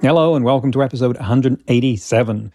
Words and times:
Hello, 0.00 0.36
and 0.36 0.44
welcome 0.44 0.70
to 0.70 0.82
episode 0.84 1.16
187. 1.16 2.52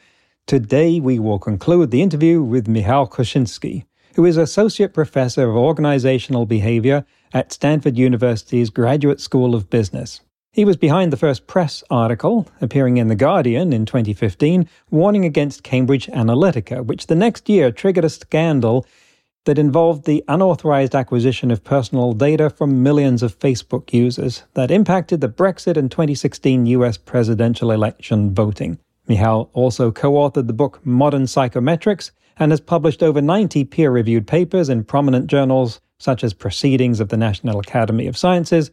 Today, 0.48 1.02
we 1.02 1.20
will 1.20 1.40
conclude 1.40 1.92
the 1.92 2.02
interview 2.02 2.42
with 2.42 2.70
Michal 2.70 3.06
Kosinski, 3.06 3.84
who 4.16 4.24
is 4.24 4.38
Associate 4.38 4.94
Professor 4.94 5.50
of 5.50 5.58
Organizational 5.58 6.46
Behavior 6.46 7.06
at 7.34 7.52
Stanford 7.52 7.98
University's 7.98 8.70
Graduate 8.70 9.20
School 9.20 9.56
of 9.56 9.70
Business. 9.70 10.22
He 10.54 10.64
was 10.64 10.78
behind 10.78 11.12
the 11.12 11.18
first 11.18 11.46
press 11.46 11.84
article, 11.90 12.48
appearing 12.62 12.96
in 12.96 13.10
The 13.10 13.16
Guardian 13.16 13.74
in 13.74 13.86
2015, 13.86 14.70
warning 14.90 15.26
against 15.26 15.64
Cambridge 15.64 16.08
Analytica, 16.08 16.86
which 16.86 17.08
the 17.08 17.16
next 17.16 17.50
year 17.50 17.72
triggered 17.74 18.06
a 18.06 18.10
scandal 18.10 18.86
that 19.46 19.60
involved 19.60 20.06
the 20.06 20.24
unauthorized 20.28 20.96
acquisition 20.96 21.52
of 21.52 21.64
personal 21.64 22.14
data 22.14 22.50
from 22.50 22.84
millions 22.84 23.22
of 23.22 23.38
Facebook 23.38 23.92
users 23.94 24.44
that 24.54 24.72
impacted 24.72 25.22
the 25.22 25.30
Brexit 25.30 25.78
and 25.78 25.92
2016 25.92 26.66
US 26.68 26.98
presidential 26.98 27.72
election 27.72 28.34
voting. 28.34 28.80
Michal 29.08 29.50
also 29.54 29.92
co 29.92 30.14
authored 30.14 30.48
the 30.48 30.54
book 30.54 30.80
Modern 30.86 31.24
Psychometrics 31.24 32.12
and 32.38 32.52
has 32.52 32.62
published 32.62 33.04
over 33.04 33.22
90 33.22 33.66
peer 33.66 33.92
reviewed 33.92 34.28
papers 34.28 34.70
in 34.70 34.84
prominent 34.84 35.28
journals 35.28 35.82
such 36.00 36.24
as 36.24 36.34
Proceedings 36.34 37.00
of 37.00 37.10
the 37.10 37.18
National 37.18 37.60
Academy 37.60 38.08
of 38.08 38.18
Sciences 38.18 38.72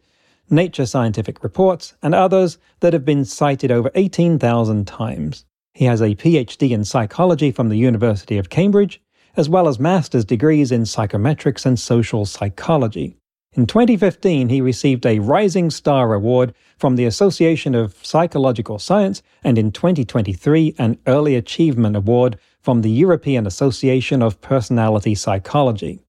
Nature 0.51 0.85
Scientific 0.85 1.43
Reports, 1.43 1.93
and 2.03 2.13
others 2.13 2.57
that 2.81 2.91
have 2.91 3.05
been 3.05 3.23
cited 3.23 3.71
over 3.71 3.89
18,000 3.95 4.85
times. 4.85 5.45
He 5.73 5.85
has 5.85 6.01
a 6.01 6.15
PhD 6.15 6.71
in 6.71 6.83
psychology 6.83 7.51
from 7.51 7.69
the 7.69 7.77
University 7.77 8.37
of 8.37 8.49
Cambridge, 8.49 9.01
as 9.35 9.49
well 9.49 9.67
as 9.67 9.79
master's 9.79 10.25
degrees 10.25 10.71
in 10.71 10.83
psychometrics 10.83 11.65
and 11.65 11.79
social 11.79 12.25
psychology. 12.25 13.17
In 13.53 13.65
2015, 13.65 14.47
he 14.47 14.61
received 14.61 15.05
a 15.05 15.19
Rising 15.19 15.69
Star 15.71 16.13
Award 16.13 16.53
from 16.77 16.95
the 16.95 17.03
Association 17.03 17.75
of 17.75 17.97
Psychological 18.01 18.79
Science, 18.79 19.21
and 19.43 19.57
in 19.57 19.73
2023, 19.73 20.75
an 20.77 20.97
Early 21.05 21.35
Achievement 21.35 21.97
Award 21.97 22.39
from 22.61 22.81
the 22.81 22.89
European 22.89 23.45
Association 23.45 24.21
of 24.21 24.39
Personality 24.39 25.15
Psychology. 25.15 25.99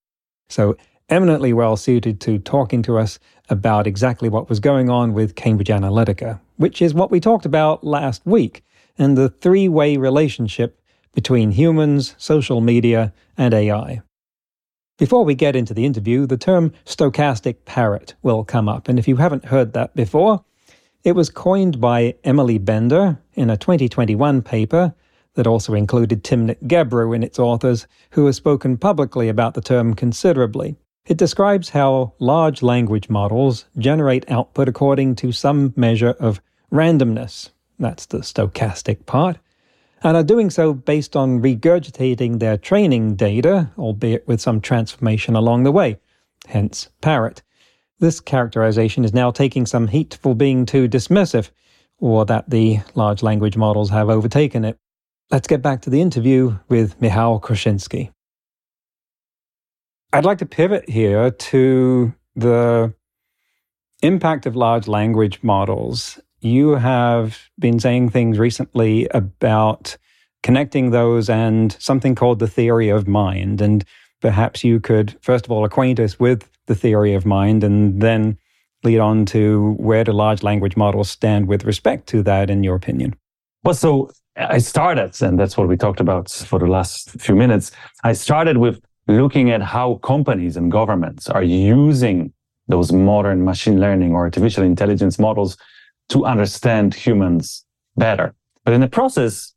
So, 0.48 0.76
eminently 1.08 1.52
well 1.52 1.76
suited 1.76 2.20
to 2.20 2.38
talking 2.38 2.80
to 2.82 2.96
us 2.96 3.18
about 3.48 3.88
exactly 3.88 4.28
what 4.28 4.48
was 4.48 4.60
going 4.60 4.88
on 4.88 5.12
with 5.12 5.34
Cambridge 5.34 5.68
Analytica, 5.68 6.40
which 6.58 6.80
is 6.80 6.94
what 6.94 7.10
we 7.10 7.18
talked 7.18 7.44
about 7.44 7.82
last 7.82 8.24
week, 8.24 8.62
and 8.96 9.18
the 9.18 9.28
three 9.28 9.68
way 9.68 9.96
relationship 9.96 10.80
between 11.14 11.52
humans, 11.52 12.14
social 12.18 12.60
media, 12.60 13.12
and 13.36 13.54
AI. 13.54 14.02
Before 14.98 15.24
we 15.24 15.34
get 15.34 15.56
into 15.56 15.74
the 15.74 15.84
interview, 15.84 16.26
the 16.26 16.36
term 16.36 16.72
stochastic 16.84 17.64
parrot 17.64 18.14
will 18.22 18.44
come 18.44 18.68
up, 18.68 18.88
and 18.88 18.98
if 18.98 19.08
you 19.08 19.16
haven't 19.16 19.46
heard 19.46 19.72
that 19.72 19.94
before, 19.94 20.44
it 21.04 21.12
was 21.12 21.30
coined 21.30 21.80
by 21.80 22.14
Emily 22.22 22.58
Bender 22.58 23.18
in 23.34 23.50
a 23.50 23.56
2021 23.56 24.42
paper 24.42 24.94
that 25.34 25.46
also 25.46 25.74
included 25.74 26.22
Timnit 26.22 26.62
Gebru 26.68 27.14
in 27.16 27.22
its 27.22 27.38
authors, 27.38 27.86
who 28.10 28.26
has 28.26 28.36
spoken 28.36 28.76
publicly 28.76 29.28
about 29.28 29.54
the 29.54 29.60
term 29.60 29.94
considerably. 29.94 30.76
It 31.06 31.16
describes 31.16 31.70
how 31.70 32.12
large 32.20 32.62
language 32.62 33.08
models 33.08 33.64
generate 33.78 34.30
output 34.30 34.68
according 34.68 35.16
to 35.16 35.32
some 35.32 35.72
measure 35.74 36.14
of 36.20 36.40
randomness. 36.70 37.50
That's 37.78 38.06
the 38.06 38.18
stochastic 38.18 39.06
part. 39.06 39.38
And 40.04 40.16
are 40.16 40.24
doing 40.24 40.50
so 40.50 40.74
based 40.74 41.14
on 41.14 41.40
regurgitating 41.40 42.40
their 42.40 42.56
training 42.56 43.14
data, 43.14 43.70
albeit 43.78 44.26
with 44.26 44.40
some 44.40 44.60
transformation 44.60 45.36
along 45.36 45.62
the 45.62 45.70
way. 45.70 45.98
Hence, 46.48 46.88
parrot. 47.00 47.42
This 48.00 48.18
characterization 48.18 49.04
is 49.04 49.14
now 49.14 49.30
taking 49.30 49.64
some 49.64 49.86
heat 49.86 50.18
for 50.20 50.34
being 50.34 50.66
too 50.66 50.88
dismissive, 50.88 51.50
or 52.00 52.24
that 52.26 52.50
the 52.50 52.80
large 52.96 53.22
language 53.22 53.56
models 53.56 53.90
have 53.90 54.10
overtaken 54.10 54.64
it. 54.64 54.76
Let's 55.30 55.46
get 55.46 55.62
back 55.62 55.82
to 55.82 55.90
the 55.90 56.00
interview 56.00 56.58
with 56.68 57.00
Michal 57.00 57.40
Kosinski. 57.40 58.10
I'd 60.12 60.24
like 60.24 60.38
to 60.38 60.46
pivot 60.46 60.88
here 60.90 61.30
to 61.30 62.12
the 62.34 62.92
impact 64.02 64.46
of 64.46 64.56
large 64.56 64.88
language 64.88 65.38
models. 65.42 66.18
You 66.42 66.74
have 66.74 67.38
been 67.60 67.78
saying 67.78 68.10
things 68.10 68.36
recently 68.36 69.06
about 69.14 69.96
connecting 70.42 70.90
those 70.90 71.30
and 71.30 71.76
something 71.78 72.16
called 72.16 72.40
the 72.40 72.48
theory 72.48 72.88
of 72.88 73.06
mind. 73.06 73.60
And 73.60 73.84
perhaps 74.20 74.64
you 74.64 74.80
could, 74.80 75.16
first 75.22 75.44
of 75.44 75.52
all, 75.52 75.64
acquaint 75.64 76.00
us 76.00 76.18
with 76.18 76.50
the 76.66 76.74
theory 76.74 77.14
of 77.14 77.24
mind 77.24 77.62
and 77.62 78.02
then 78.02 78.36
lead 78.82 78.98
on 78.98 79.24
to 79.26 79.76
where 79.78 80.02
do 80.02 80.10
large 80.10 80.42
language 80.42 80.76
models 80.76 81.08
stand 81.08 81.46
with 81.46 81.64
respect 81.64 82.08
to 82.08 82.24
that, 82.24 82.50
in 82.50 82.64
your 82.64 82.74
opinion? 82.74 83.14
Well, 83.62 83.74
so 83.74 84.10
I 84.34 84.58
started, 84.58 85.22
and 85.22 85.38
that's 85.38 85.56
what 85.56 85.68
we 85.68 85.76
talked 85.76 86.00
about 86.00 86.28
for 86.28 86.58
the 86.58 86.66
last 86.66 87.10
few 87.20 87.36
minutes. 87.36 87.70
I 88.02 88.14
started 88.14 88.56
with 88.56 88.80
looking 89.06 89.52
at 89.52 89.62
how 89.62 90.00
companies 90.02 90.56
and 90.56 90.72
governments 90.72 91.28
are 91.28 91.44
using 91.44 92.32
those 92.66 92.92
modern 92.92 93.44
machine 93.44 93.78
learning 93.78 94.12
or 94.12 94.22
artificial 94.22 94.64
intelligence 94.64 95.20
models 95.20 95.56
to 96.12 96.26
understand 96.26 96.94
humans 96.94 97.64
better. 97.96 98.34
But 98.64 98.74
in 98.74 98.82
the 98.82 98.88
process, 98.88 99.54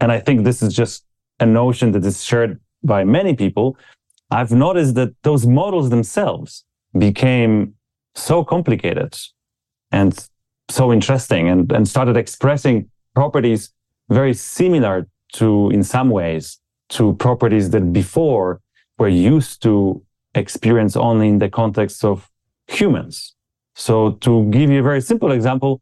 and 0.00 0.12
I 0.12 0.20
think 0.20 0.44
this 0.44 0.62
is 0.62 0.74
just 0.74 1.04
a 1.40 1.46
notion 1.46 1.92
that 1.92 2.04
is 2.04 2.22
shared 2.22 2.60
by 2.82 3.04
many 3.04 3.34
people, 3.34 3.78
I've 4.30 4.52
noticed 4.52 4.94
that 4.96 5.14
those 5.22 5.46
models 5.46 5.88
themselves 5.88 6.64
became 6.98 7.74
so 8.14 8.44
complicated 8.44 9.16
and 9.92 10.12
so 10.68 10.92
interesting 10.92 11.48
and, 11.48 11.72
and 11.72 11.88
started 11.88 12.16
expressing 12.18 12.90
properties 13.14 13.72
very 14.10 14.34
similar 14.34 15.08
to, 15.34 15.70
in 15.70 15.82
some 15.82 16.10
ways, 16.10 16.58
to 16.90 17.14
properties 17.14 17.70
that 17.70 17.92
before 17.92 18.60
we're 18.98 19.08
used 19.08 19.62
to 19.62 20.02
experience 20.34 20.96
only 20.96 21.28
in 21.28 21.38
the 21.38 21.48
context 21.48 22.04
of 22.04 22.30
humans. 22.68 23.34
So 23.74 24.12
to 24.20 24.44
give 24.50 24.68
you 24.70 24.80
a 24.80 24.82
very 24.82 25.00
simple 25.00 25.32
example, 25.32 25.80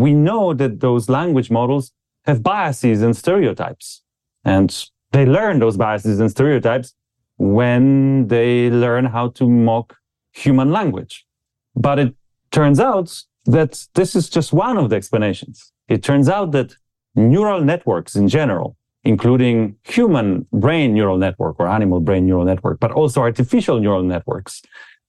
we 0.00 0.12
know 0.14 0.54
that 0.54 0.80
those 0.80 1.08
language 1.08 1.50
models 1.50 1.92
have 2.24 2.42
biases 2.42 3.02
and 3.02 3.16
stereotypes. 3.16 4.02
And 4.44 4.68
they 5.12 5.26
learn 5.26 5.58
those 5.58 5.76
biases 5.76 6.20
and 6.20 6.30
stereotypes 6.30 6.94
when 7.36 8.28
they 8.28 8.70
learn 8.70 9.06
how 9.06 9.28
to 9.38 9.48
mock 9.48 9.96
human 10.32 10.70
language. 10.70 11.26
But 11.74 11.98
it 11.98 12.14
turns 12.50 12.80
out 12.80 13.08
that 13.46 13.86
this 13.94 14.14
is 14.14 14.28
just 14.28 14.52
one 14.52 14.76
of 14.76 14.90
the 14.90 14.96
explanations. 14.96 15.72
It 15.88 16.02
turns 16.02 16.28
out 16.28 16.52
that 16.52 16.74
neural 17.14 17.60
networks 17.60 18.14
in 18.16 18.28
general 18.28 18.76
including 19.04 19.76
human 19.84 20.46
brain 20.52 20.92
neural 20.92 21.16
network 21.16 21.58
or 21.58 21.66
animal 21.66 22.00
brain 22.00 22.26
neural 22.26 22.44
network, 22.44 22.80
but 22.80 22.92
also 22.92 23.20
artificial 23.22 23.80
neural 23.80 24.02
networks. 24.02 24.62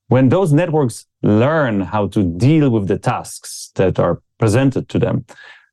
When 0.08 0.28
those 0.28 0.52
networks 0.52 1.06
learn 1.22 1.80
how 1.80 2.08
to 2.08 2.22
deal 2.22 2.70
with 2.70 2.88
the 2.88 2.98
tasks 2.98 3.70
that 3.76 3.98
are 3.98 4.20
presented 4.42 4.88
to 4.88 4.98
them, 4.98 5.24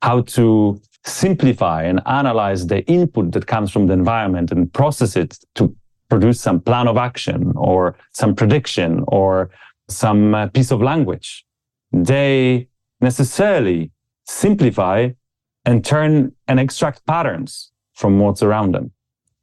how 0.04 0.22
to 0.22 0.80
simplify 1.04 1.82
and 1.82 2.00
analyze 2.06 2.68
the 2.68 2.82
input 2.86 3.32
that 3.32 3.48
comes 3.48 3.72
from 3.72 3.88
the 3.88 3.94
environment 3.94 4.52
and 4.52 4.72
process 4.80 5.16
it 5.16 5.32
to 5.56 5.76
produce 6.08 6.40
some 6.40 6.60
plan 6.60 6.88
of 6.88 6.96
action 6.96 7.52
or 7.56 7.96
some 8.14 8.36
prediction 8.36 9.04
or 9.08 9.50
some 9.88 10.36
uh, 10.36 10.48
piece 10.50 10.70
of 10.70 10.84
language, 10.84 11.46
they 11.92 12.68
necessarily 13.02 13.92
simplify 14.28 15.10
and 15.66 15.84
turn 15.84 16.32
and 16.48 16.60
extract 16.60 17.04
patterns 17.08 17.72
from 17.96 18.20
what's 18.20 18.44
around 18.44 18.76
them. 18.76 18.92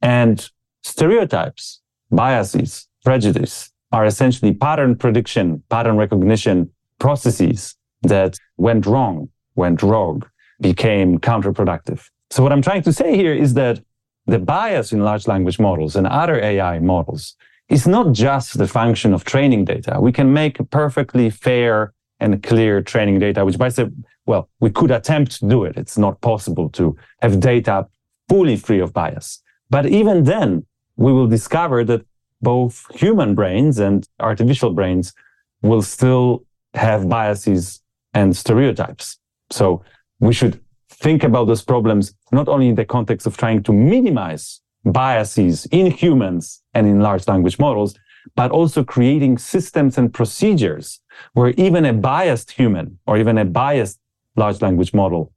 And 0.01 0.37
stereotypes, 0.83 1.81
biases, 2.09 2.87
prejudice 3.03 3.71
are 3.91 4.05
essentially 4.05 4.53
pattern 4.53 4.95
prediction, 4.95 5.63
pattern 5.69 5.97
recognition 5.97 6.69
processes 6.99 7.76
that 8.03 8.37
went 8.57 8.85
wrong, 8.85 9.29
went 9.55 9.81
rogue, 9.81 10.25
became 10.59 11.19
counterproductive. 11.19 12.09
So 12.29 12.43
what 12.43 12.51
I'm 12.51 12.61
trying 12.61 12.83
to 12.83 12.93
say 12.93 13.15
here 13.15 13.33
is 13.33 13.53
that 13.53 13.79
the 14.25 14.39
bias 14.39 14.91
in 14.91 14.99
large 14.99 15.27
language 15.27 15.59
models 15.59 15.95
and 15.95 16.05
other 16.05 16.41
AI 16.41 16.79
models 16.79 17.35
is 17.69 17.87
not 17.87 18.13
just 18.13 18.57
the 18.57 18.67
function 18.67 19.13
of 19.13 19.23
training 19.23 19.65
data. 19.65 19.99
We 19.99 20.11
can 20.11 20.33
make 20.33 20.57
perfectly 20.69 21.29
fair 21.29 21.93
and 22.19 22.41
clear 22.41 22.81
training 22.81 23.19
data, 23.19 23.45
which 23.45 23.57
by, 23.57 23.69
the, 23.69 23.93
well, 24.25 24.49
we 24.59 24.69
could 24.69 24.91
attempt 24.91 25.39
to 25.39 25.47
do 25.47 25.63
it. 25.63 25.77
It's 25.77 25.97
not 25.97 26.19
possible 26.21 26.69
to 26.71 26.95
have 27.21 27.39
data 27.39 27.87
fully 28.27 28.57
free 28.57 28.79
of 28.79 28.93
bias. 28.93 29.41
But 29.69 29.85
even 29.85 30.23
then, 30.23 30.65
we 30.95 31.13
will 31.13 31.27
discover 31.27 31.83
that 31.85 32.05
both 32.41 32.85
human 32.93 33.35
brains 33.35 33.79
and 33.79 34.07
artificial 34.19 34.71
brains 34.71 35.13
will 35.61 35.81
still 35.81 36.43
have 36.73 37.09
biases 37.09 37.81
and 38.13 38.35
stereotypes. 38.35 39.17
So 39.51 39.83
we 40.19 40.33
should 40.33 40.59
think 40.89 41.23
about 41.23 41.45
those 41.45 41.63
problems 41.63 42.13
not 42.31 42.47
only 42.47 42.67
in 42.69 42.75
the 42.75 42.85
context 42.85 43.27
of 43.27 43.37
trying 43.37 43.63
to 43.63 43.73
minimize 43.73 44.61
biases 44.85 45.65
in 45.71 45.91
humans 45.91 46.61
and 46.73 46.87
in 46.87 47.01
large 47.01 47.27
language 47.27 47.59
models, 47.59 47.95
but 48.35 48.51
also 48.51 48.83
creating 48.83 49.37
systems 49.37 49.97
and 49.97 50.13
procedures 50.13 50.99
where 51.33 51.53
even 51.57 51.85
a 51.85 51.93
biased 51.93 52.51
human 52.51 52.99
or 53.05 53.17
even 53.17 53.37
a 53.37 53.45
biased 53.45 53.99
large 54.35 54.61
language 54.61 54.93
model 54.93 55.31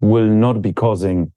will 0.00 0.26
not 0.26 0.60
be 0.60 0.72
causing 0.72 1.32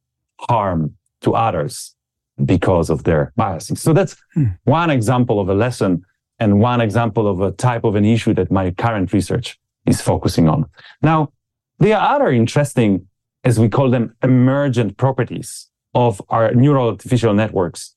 harm 0.49 0.95
to 1.21 1.33
others 1.33 1.95
because 2.43 2.89
of 2.89 3.03
their 3.03 3.31
biases. 3.35 3.81
So 3.81 3.93
that's 3.93 4.15
hmm. 4.33 4.45
one 4.65 4.89
example 4.89 5.39
of 5.39 5.47
a 5.49 5.53
lesson 5.53 6.05
and 6.39 6.59
one 6.59 6.81
example 6.81 7.27
of 7.27 7.39
a 7.39 7.51
type 7.51 7.83
of 7.85 7.95
an 7.95 8.03
issue 8.03 8.33
that 8.33 8.51
my 8.51 8.71
current 8.71 9.13
research 9.13 9.57
is 9.85 10.01
focusing 10.01 10.49
on. 10.49 10.65
Now, 11.01 11.31
there 11.79 11.97
are 11.97 12.15
other 12.15 12.31
interesting, 12.31 13.07
as 13.43 13.59
we 13.59 13.69
call 13.69 13.89
them, 13.89 14.15
emergent 14.23 14.97
properties 14.97 15.69
of 15.93 16.21
our 16.29 16.53
neural 16.53 16.89
artificial 16.89 17.33
networks 17.33 17.95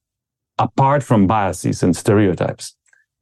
apart 0.59 1.03
from 1.03 1.27
biases 1.27 1.83
and 1.83 1.97
stereotypes. 1.97 2.75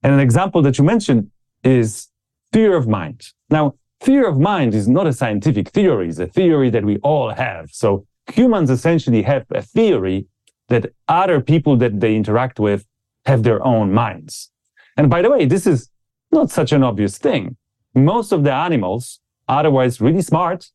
And 0.03 0.13
an 0.13 0.21
example 0.21 0.63
that 0.63 0.79
you 0.79 0.85
mentioned 0.85 1.31
is 1.63 2.09
theory 2.53 2.77
of 2.77 2.89
mind. 2.89 3.29
Now, 3.51 3.75
theory 4.01 4.27
of 4.27 4.39
mind 4.39 4.75
is 4.75 4.89
not 4.89 5.07
a 5.07 5.13
scientific 5.13 5.69
theory, 5.71 6.09
it's 6.09 6.19
a 6.19 6.27
theory 6.27 6.71
that 6.71 6.85
we 6.85 6.97
all 6.99 7.31
have. 7.31 7.71
So 7.73 8.07
humans 8.33 8.71
essentially 8.71 9.23
have 9.23 9.45
a 9.51 9.63
theory 9.63 10.27
that 10.69 10.93
other 11.09 11.41
people 11.41 11.77
that 11.77 12.01
they 12.01 12.17
interact 12.17 12.59
with 12.59 12.85
have 13.25 13.43
their 13.43 13.65
own 13.65 13.93
minds. 13.93 14.51
And 14.97 15.11
by 15.11 15.23
the 15.23 15.31
way, 15.31 15.45
this 15.45 15.67
is 15.67 15.91
not 16.33 16.51
such 16.51 16.73
an 16.73 16.83
obvious 16.83 17.19
thing. 17.19 17.57
Most 17.97 18.31
of 18.31 18.45
the 18.45 18.53
animals, 18.53 19.21
otherwise 19.49 20.01
really 20.03 20.21
smart, 20.21 20.71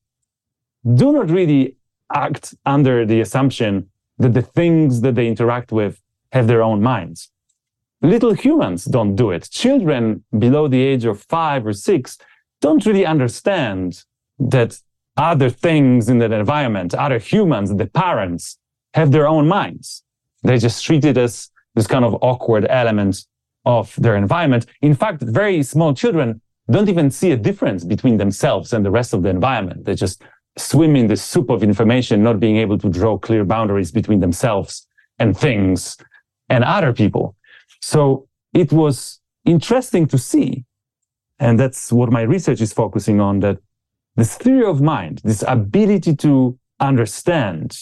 do 0.96 1.12
not 1.14 1.30
really 1.30 1.78
act 2.12 2.56
under 2.66 3.06
the 3.06 3.22
assumption 3.22 3.90
that 4.18 4.34
the 4.34 4.42
things 4.42 5.02
that 5.02 5.14
they 5.16 5.28
interact 5.28 5.72
with 5.72 6.02
have 6.32 6.48
their 6.48 6.64
own 6.64 6.82
minds. 6.82 7.30
Little 8.02 8.34
humans 8.34 8.86
don't 8.86 9.16
do 9.16 9.30
it. 9.30 9.48
Children 9.52 10.24
below 10.40 10.68
the 10.68 10.82
age 10.82 11.06
of 11.06 11.22
five 11.22 11.68
or 11.68 11.74
six 11.74 12.18
don't 12.60 12.86
really 12.88 13.06
understand 13.06 14.04
that 14.40 14.80
other 15.16 15.50
things 15.52 16.10
in 16.10 16.18
the 16.18 16.32
environment, 16.32 16.96
other 16.96 17.20
humans, 17.20 17.76
the 17.76 17.86
parents, 17.86 18.58
have 18.96 19.12
their 19.12 19.28
own 19.28 19.48
minds. 19.48 20.04
They 20.42 20.58
just 20.58 20.84
treat 20.84 21.06
it 21.06 21.18
as 21.18 21.50
this 21.76 21.86
kind 21.86 22.04
of 22.04 22.18
awkward 22.22 22.66
element 22.68 23.26
of 23.66 23.96
their 23.98 24.16
environment. 24.16 24.66
In 24.82 24.96
fact, 24.96 25.22
very 25.22 25.62
small 25.62 25.94
children 25.94 26.42
don't 26.72 26.90
even 26.90 27.12
see 27.12 27.32
a 27.32 27.38
difference 27.38 27.84
between 27.84 28.18
themselves 28.18 28.74
and 28.74 28.86
the 28.86 28.92
rest 28.92 29.14
of 29.14 29.24
the 29.24 29.30
environment. 29.30 29.86
They 29.86 29.96
just 29.96 30.24
swim 30.58 30.96
in 30.96 31.08
the 31.08 31.16
soup 31.16 31.50
of 31.50 31.64
information, 31.64 32.24
not 32.24 32.40
being 32.40 32.58
able 32.58 32.78
to 32.80 32.90
draw 32.90 33.18
clear 33.18 33.46
boundaries 33.46 33.92
between 33.92 34.20
themselves 34.20 34.88
and 35.20 35.38
things 35.38 35.98
and 36.50 36.64
other 36.64 36.94
people. 36.94 37.36
So 37.82 38.28
it 38.54 38.72
was 38.72 39.20
interesting 39.46 40.08
to 40.08 40.18
see. 40.18 40.66
And 41.40 41.60
that's 41.60 41.92
what 41.92 42.12
my 42.12 42.22
research 42.22 42.62
is 42.62 42.74
focusing 42.74 43.20
on 43.20 43.40
that 43.40 43.58
this 44.16 44.36
theory 44.36 44.66
of 44.66 44.82
mind, 44.82 45.22
this 45.24 45.44
ability 45.48 46.16
to 46.18 46.60
understand 46.80 47.78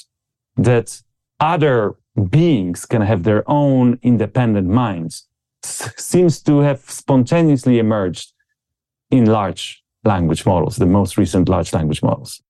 that 0.57 1.01
other 1.39 1.95
beings 2.30 2.85
can 2.85 3.01
have 3.01 3.24
their 3.24 3.44
own 3.50 4.00
independent 4.01 4.68
minds 4.68 5.27
seems 5.63 6.42
to 6.44 6.59
have 6.59 6.80
spontaneously 6.80 7.80
emerged 7.80 8.33
in 9.11 9.25
large 9.25 9.83
language 10.03 10.45
models, 10.45 10.77
the 10.77 10.85
most 10.85 11.17
recent 11.17 11.50
large 11.50 11.73
language 11.73 12.01
models. 12.01 12.41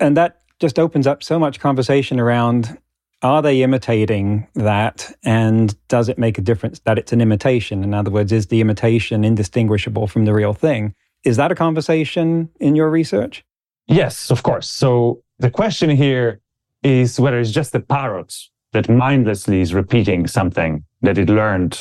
And 0.00 0.16
that 0.16 0.40
just 0.60 0.78
opens 0.78 1.06
up 1.06 1.22
so 1.22 1.38
much 1.38 1.60
conversation 1.60 2.20
around 2.20 2.78
are 3.22 3.42
they 3.42 3.62
imitating 3.62 4.46
that? 4.54 5.12
And 5.24 5.76
does 5.88 6.08
it 6.08 6.18
make 6.18 6.38
a 6.38 6.40
difference 6.40 6.78
that 6.80 6.98
it's 6.98 7.12
an 7.12 7.20
imitation? 7.20 7.82
In 7.82 7.92
other 7.92 8.10
words 8.12 8.30
is 8.30 8.46
the 8.46 8.60
imitation 8.60 9.24
indistinguishable 9.24 10.06
from 10.06 10.24
the 10.24 10.32
real 10.32 10.54
thing? 10.54 10.94
Is 11.24 11.36
that 11.36 11.50
a 11.50 11.56
conversation 11.56 12.48
in 12.60 12.76
your 12.76 12.90
research? 12.90 13.44
Yes 13.88 14.30
of 14.30 14.42
course. 14.42 14.68
So 14.68 15.22
the 15.38 15.50
question 15.50 15.90
here 15.90 16.40
is 16.84 17.18
whether 17.18 17.40
it's 17.40 17.50
just 17.50 17.74
a 17.74 17.80
parrot 17.80 18.34
that 18.72 18.88
mindlessly 18.88 19.60
is 19.60 19.74
repeating 19.74 20.28
something 20.28 20.84
that 21.02 21.18
it 21.18 21.28
learned 21.28 21.80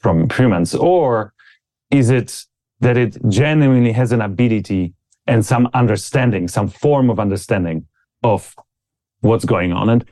from 0.00 0.28
humans 0.28 0.74
or 0.74 1.32
is 1.90 2.10
it 2.10 2.44
that 2.84 2.96
it 2.96 3.12
genuinely 3.28 3.92
has 3.92 4.12
an 4.12 4.22
ability 4.30 4.92
and 5.26 5.44
some 5.44 5.64
understanding 5.82 6.48
some 6.48 6.68
form 6.68 7.06
of 7.10 7.18
understanding 7.18 7.78
of 8.22 8.54
what's 9.20 9.46
going 9.54 9.72
on 9.72 9.88
and 9.88 10.04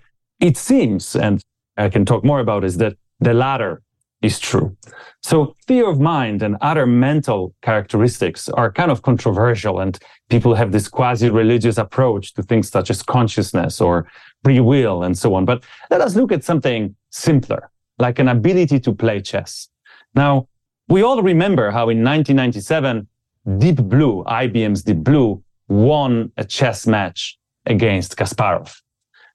it 0.43 0.57
seems, 0.57 1.15
and 1.15 1.41
I 1.77 1.89
can 1.89 2.05
talk 2.05 2.25
more 2.25 2.41
about, 2.41 2.65
is 2.65 2.77
that 2.79 2.97
the 3.21 3.33
latter 3.33 3.81
is 4.23 4.41
true. 4.41 4.77
So 5.23 5.55
theory 5.67 5.89
of 5.89 6.01
mind 6.01 6.43
and 6.43 6.57
other 6.61 6.85
mental 6.85 7.55
characteristics 7.63 8.49
are 8.49 8.71
kind 8.71 8.91
of 8.91 9.03
controversial 9.03 9.79
and 9.79 9.99
people 10.31 10.55
have 10.57 10.73
this 10.73 10.89
quasi-religious 10.89 11.79
approach 11.79 12.35
to 12.35 12.43
things 12.43 12.69
such 12.69 12.91
as 12.91 13.03
consciousness 13.03 13.81
or 13.81 14.09
free 14.45 14.61
will 14.61 15.05
and 15.05 15.17
so 15.17 15.35
on. 15.35 15.45
But 15.45 15.63
let 15.91 16.01
us 16.01 16.17
look 16.17 16.33
at 16.33 16.45
something 16.45 16.95
simpler, 17.11 17.71
like 17.99 18.19
an 18.19 18.29
ability 18.29 18.81
to 18.81 18.93
play 18.93 19.21
chess. 19.21 19.69
Now, 20.15 20.49
we 20.93 21.01
all 21.01 21.23
remember 21.23 21.71
how 21.71 21.89
in 21.89 22.05
1997, 22.05 23.09
Deep 23.57 23.77
Blue, 23.77 24.23
IBM's 24.25 24.83
Deep 24.83 24.99
Blue, 24.99 25.43
won 25.69 26.31
a 26.37 26.45
chess 26.45 26.87
match 26.87 27.39
against 27.65 28.19
Kasparov. 28.19 28.77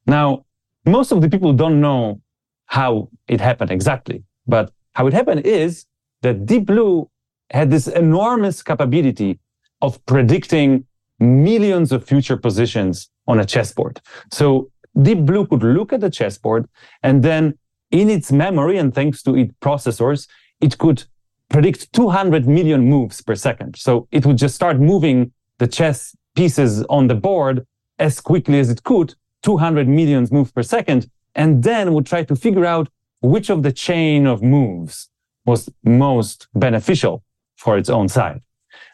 Now, 0.05 0.45
most 0.85 1.11
of 1.11 1.19
the 1.21 1.27
people 1.27 1.53
don't 1.53 1.81
know 1.81 2.21
how 2.67 3.09
it 3.27 3.41
happened 3.41 3.71
exactly. 3.71 4.23
But 4.45 4.71
how 4.93 5.07
it 5.07 5.13
happened 5.13 5.47
is 5.47 5.87
that 6.21 6.45
Deep 6.45 6.67
Blue 6.67 7.09
had 7.49 7.71
this 7.71 7.87
enormous 7.87 8.61
capability 8.61 9.39
of 9.81 10.05
predicting 10.05 10.85
millions 11.19 11.91
of 11.91 12.05
future 12.05 12.37
positions 12.37 13.09
on 13.27 13.39
a 13.39 13.45
chessboard. 13.45 13.99
So 14.31 14.69
Deep 15.01 15.25
Blue 15.25 15.47
could 15.47 15.63
look 15.63 15.91
at 15.91 16.01
the 16.01 16.11
chessboard 16.11 16.69
and 17.01 17.23
then 17.23 17.57
in 17.89 18.11
its 18.11 18.31
memory 18.31 18.77
and 18.77 18.93
thanks 18.93 19.23
to 19.23 19.35
its 19.35 19.53
processors, 19.59 20.27
it 20.61 20.77
could 20.77 21.03
predict 21.49 21.91
200 21.93 22.47
million 22.47 22.81
moves 22.81 23.21
per 23.21 23.35
second. 23.35 23.77
So 23.77 24.07
it 24.11 24.25
would 24.25 24.37
just 24.37 24.55
start 24.55 24.79
moving 24.79 25.31
the 25.59 25.67
chess 25.67 26.15
pieces 26.35 26.83
on 26.83 27.07
the 27.07 27.15
board 27.15 27.65
as 27.99 28.19
quickly 28.19 28.59
as 28.59 28.69
it 28.69 28.83
could 28.83 29.15
200 29.43 29.87
million 29.87 30.27
moves 30.31 30.51
per 30.51 30.63
second, 30.63 31.09
and 31.35 31.63
then 31.63 31.93
would 31.93 32.05
try 32.05 32.23
to 32.23 32.35
figure 32.35 32.65
out 32.65 32.89
which 33.21 33.49
of 33.49 33.63
the 33.63 33.71
chain 33.71 34.25
of 34.25 34.41
moves 34.41 35.09
was 35.45 35.69
most 35.83 36.47
beneficial 36.53 37.23
for 37.55 37.77
its 37.77 37.89
own 37.89 38.07
side. 38.07 38.41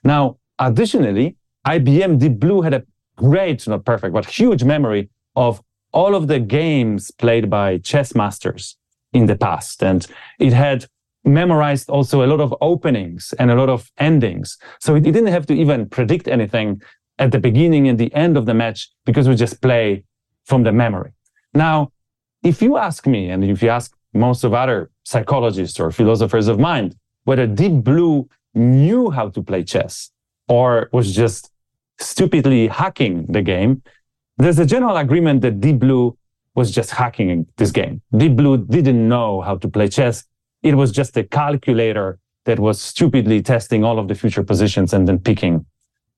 Now, 0.04 0.38
additionally, 0.60 1.36
IBM 1.66 2.20
Deep 2.20 2.40
Blue 2.40 2.62
had 2.62 2.74
a 2.74 2.84
great, 3.16 3.68
not 3.68 3.86
perfect, 3.86 4.14
but 4.14 4.26
huge 4.26 4.64
memory 4.64 5.10
of 5.36 5.62
all 5.92 6.16
of 6.16 6.28
the 6.28 6.40
games 6.40 7.12
played 7.12 7.50
by 7.50 7.78
chess 7.80 8.16
masters 8.16 8.78
in 9.14 9.26
the 9.26 9.36
past. 9.36 9.84
And 9.84 10.06
it 10.40 10.54
had 10.54 10.86
memorized 11.26 11.90
also 11.90 12.24
a 12.24 12.28
lot 12.28 12.42
of 12.42 12.54
openings 12.62 13.34
and 13.40 13.50
a 13.50 13.56
lot 13.56 13.70
of 13.70 13.92
endings. 13.98 14.58
So 14.80 14.96
it 14.96 15.02
didn't 15.02 15.28
have 15.28 15.46
to 15.48 15.54
even 15.54 15.90
predict 15.90 16.28
anything 16.28 16.82
at 17.20 17.32
the 17.32 17.40
beginning 17.40 17.88
and 17.88 17.98
the 17.98 18.14
end 18.14 18.38
of 18.38 18.46
the 18.46 18.54
match 18.54 18.90
because 19.06 19.28
we 19.30 19.36
just 19.36 19.62
play 19.62 20.04
from 20.46 20.64
the 20.64 20.72
memory. 20.72 21.12
Now, 21.54 21.92
if 22.44 22.62
you 22.62 22.78
ask 22.78 23.08
me, 23.08 23.30
and 23.30 23.44
if 23.44 23.64
you 23.64 23.70
ask 23.70 23.96
most 24.14 24.44
of 24.44 24.54
other 24.54 24.92
psychologists 25.04 25.80
or 25.80 25.92
philosophers 25.92 26.48
of 26.48 26.60
mind, 26.60 26.96
whether 27.24 27.48
Deep 27.48 27.84
Blue 27.84 28.28
knew 28.54 29.10
how 29.10 29.30
to 29.30 29.42
play 29.42 29.64
chess 29.64 30.12
or 30.48 30.90
was 30.92 31.16
just 31.16 31.52
stupidly 32.00 32.68
hacking 32.68 33.26
the 33.28 33.42
game, 33.42 33.82
there's 34.38 34.60
a 34.60 34.66
general 34.66 34.98
agreement 34.98 35.42
that 35.42 35.62
Deep 35.62 35.80
Blue 35.80 36.18
was 36.56 36.72
just 36.72 36.92
hacking 36.92 37.48
this 37.58 37.72
game. 37.72 38.02
Deep 38.16 38.36
Blue 38.36 38.58
didn't 38.58 39.08
know 39.08 39.42
how 39.42 39.56
to 39.58 39.68
play 39.68 39.88
chess. 39.88 40.26
It 40.64 40.76
was 40.76 40.92
just 40.92 41.16
a 41.18 41.24
calculator 41.24 42.20
that 42.46 42.60
was 42.60 42.82
stupidly 42.82 43.42
testing 43.42 43.84
all 43.84 44.00
of 44.00 44.08
the 44.08 44.16
future 44.16 44.44
positions 44.44 44.94
and 44.94 45.08
then 45.08 45.20
picking 45.20 45.66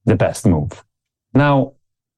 the 0.06 0.16
best 0.16 0.46
move. 0.46 0.84
Now, 1.34 1.74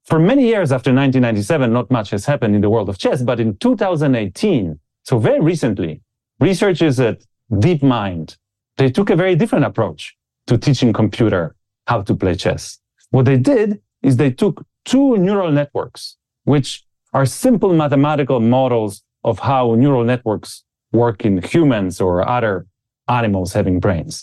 for 0.06 0.20
many 0.20 0.46
years 0.46 0.72
after 0.72 0.92
1997, 0.92 1.72
not 1.74 1.92
much 1.92 2.12
has 2.12 2.26
happened 2.26 2.56
in 2.56 2.62
the 2.62 2.70
world 2.70 2.90
of 2.90 2.98
chess, 2.98 3.22
but 3.22 3.40
in 3.40 3.58
2018, 3.58 4.80
so 5.04 5.20
very 5.20 5.40
recently, 5.40 6.02
researchers 6.40 7.00
at 7.00 7.24
DeepMind, 7.52 8.38
they 8.78 8.90
took 8.90 9.10
a 9.10 9.16
very 9.16 9.36
different 9.36 9.66
approach 9.66 10.16
to 10.48 10.58
teaching 10.58 10.94
computer 10.94 11.56
how 11.88 12.02
to 12.02 12.16
play 12.16 12.36
chess. 12.36 12.80
What 13.12 13.26
they 13.26 13.38
did 13.38 13.82
is 14.02 14.18
they 14.18 14.32
took 14.32 14.66
two 14.86 15.18
neural 15.18 15.52
networks, 15.52 16.18
which 16.44 16.86
are 17.14 17.26
simple 17.26 17.74
mathematical 17.74 18.40
models 18.40 19.04
of 19.24 19.40
how 19.40 19.76
neural 19.76 20.04
networks 20.04 20.64
work 21.04 21.18
in 21.28 21.34
humans 21.42 21.94
or 22.06 22.28
other 22.38 22.66
animals 23.08 23.54
having 23.54 23.80
brains. 23.80 24.16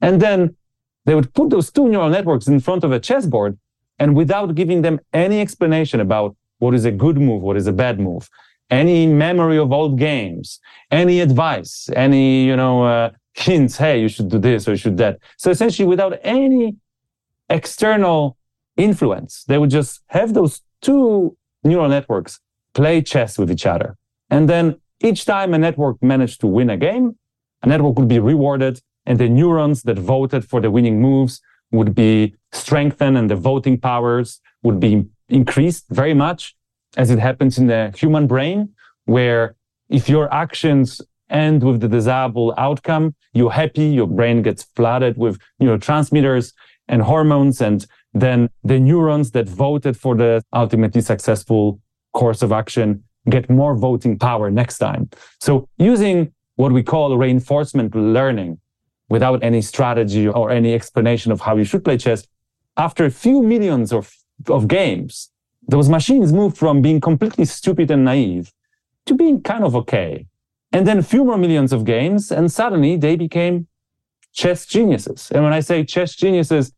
And 0.00 0.20
then 0.20 0.56
they 1.06 1.14
would 1.14 1.32
put 1.34 1.50
those 1.50 1.70
two 1.70 1.88
neural 1.88 2.10
networks 2.16 2.46
in 2.46 2.60
front 2.60 2.82
of 2.84 2.90
a 2.92 3.00
chessboard 3.08 3.58
and 3.98 4.16
without 4.16 4.54
giving 4.54 4.82
them 4.82 4.96
any 5.12 5.40
explanation 5.40 6.00
about 6.00 6.36
what 6.58 6.74
is 6.74 6.84
a 6.84 6.94
good 7.04 7.18
move, 7.18 7.42
what 7.42 7.56
is 7.56 7.66
a 7.66 7.72
bad 7.72 8.00
move, 8.00 8.28
any 8.70 9.06
memory 9.06 9.58
of 9.58 9.72
old 9.72 9.98
games, 9.98 10.60
any 10.90 11.20
advice, 11.20 11.88
any, 11.94 12.44
you 12.44 12.56
know, 12.56 12.84
uh, 12.84 13.10
hints, 13.34 13.76
hey, 13.76 14.00
you 14.00 14.08
should 14.08 14.30
do 14.30 14.38
this 14.38 14.66
or 14.66 14.72
you 14.72 14.76
should 14.76 14.96
that. 14.98 15.18
So 15.36 15.50
essentially 15.50 15.86
without 15.86 16.18
any 16.22 16.76
external 17.48 18.36
influence, 18.76 19.44
they 19.48 19.58
would 19.58 19.70
just 19.70 20.02
have 20.08 20.34
those 20.34 20.62
two 20.80 21.36
neural 21.64 21.88
networks 21.88 22.40
play 22.74 23.02
chess 23.02 23.38
with 23.38 23.50
each 23.50 23.66
other. 23.66 23.96
And 24.30 24.48
then 24.48 24.80
each 25.02 25.24
time 25.24 25.54
a 25.54 25.58
network 25.58 26.02
managed 26.02 26.40
to 26.40 26.46
win 26.46 26.70
a 26.70 26.76
game, 26.76 27.16
a 27.62 27.66
network 27.66 27.98
would 27.98 28.08
be 28.08 28.18
rewarded 28.18 28.80
and 29.06 29.18
the 29.18 29.28
neurons 29.28 29.82
that 29.82 29.98
voted 29.98 30.44
for 30.44 30.60
the 30.60 30.70
winning 30.70 31.00
moves 31.00 31.40
would 31.70 31.94
be 31.94 32.34
strengthened 32.52 33.16
and 33.16 33.30
the 33.30 33.36
voting 33.36 33.78
powers 33.78 34.40
would 34.62 34.78
be 34.78 35.04
increased 35.28 35.86
very 35.90 36.14
much 36.14 36.54
as 36.96 37.10
it 37.10 37.18
happens 37.18 37.58
in 37.58 37.66
the 37.66 37.92
human 37.96 38.26
brain, 38.26 38.68
where 39.06 39.56
if 39.88 40.08
your 40.08 40.32
actions 40.32 41.00
end 41.30 41.62
with 41.62 41.80
the 41.80 41.88
desirable 41.88 42.54
outcome, 42.58 43.14
you're 43.32 43.50
happy, 43.50 43.86
your 43.86 44.06
brain 44.06 44.42
gets 44.42 44.64
flooded 44.76 45.16
with 45.16 45.38
neurotransmitters 45.60 46.52
and 46.88 47.02
hormones, 47.02 47.62
and 47.62 47.86
then 48.12 48.50
the 48.62 48.78
neurons 48.78 49.30
that 49.30 49.48
voted 49.48 49.96
for 49.96 50.14
the 50.14 50.42
ultimately 50.52 51.00
successful 51.00 51.80
course 52.12 52.42
of 52.42 52.52
action 52.52 53.02
get 53.28 53.48
more 53.50 53.76
voting 53.76 54.18
power 54.18 54.50
next 54.50 54.78
time. 54.78 55.08
So 55.40 55.68
using 55.78 56.32
what 56.56 56.72
we 56.72 56.82
call 56.82 57.16
reinforcement 57.16 57.94
learning 57.94 58.58
without 59.08 59.42
any 59.42 59.62
strategy 59.62 60.28
or 60.28 60.50
any 60.50 60.74
explanation 60.74 61.32
of 61.32 61.40
how 61.40 61.56
you 61.56 61.64
should 61.64 61.84
play 61.84 61.98
chess, 61.98 62.26
after 62.76 63.04
a 63.04 63.10
few 63.10 63.42
millions 63.42 63.92
of, 63.92 64.14
of 64.48 64.68
games, 64.68 65.30
those 65.68 65.88
machines 65.88 66.32
moved 66.32 66.56
from 66.56 66.82
being 66.82 67.00
completely 67.00 67.44
stupid 67.44 67.90
and 67.90 68.04
naive 68.04 68.52
to 69.06 69.14
being 69.14 69.42
kind 69.42 69.64
of 69.64 69.76
okay. 69.76 70.26
And 70.72 70.86
then 70.86 70.98
a 70.98 71.02
few 71.02 71.24
more 71.24 71.36
millions 71.36 71.72
of 71.72 71.84
games, 71.84 72.32
and 72.32 72.50
suddenly 72.50 72.96
they 72.96 73.16
became 73.16 73.66
chess 74.32 74.64
geniuses. 74.66 75.30
And 75.30 75.44
when 75.44 75.52
I 75.52 75.60
say 75.60 75.84
chess 75.84 76.14
geniuses, 76.16 76.72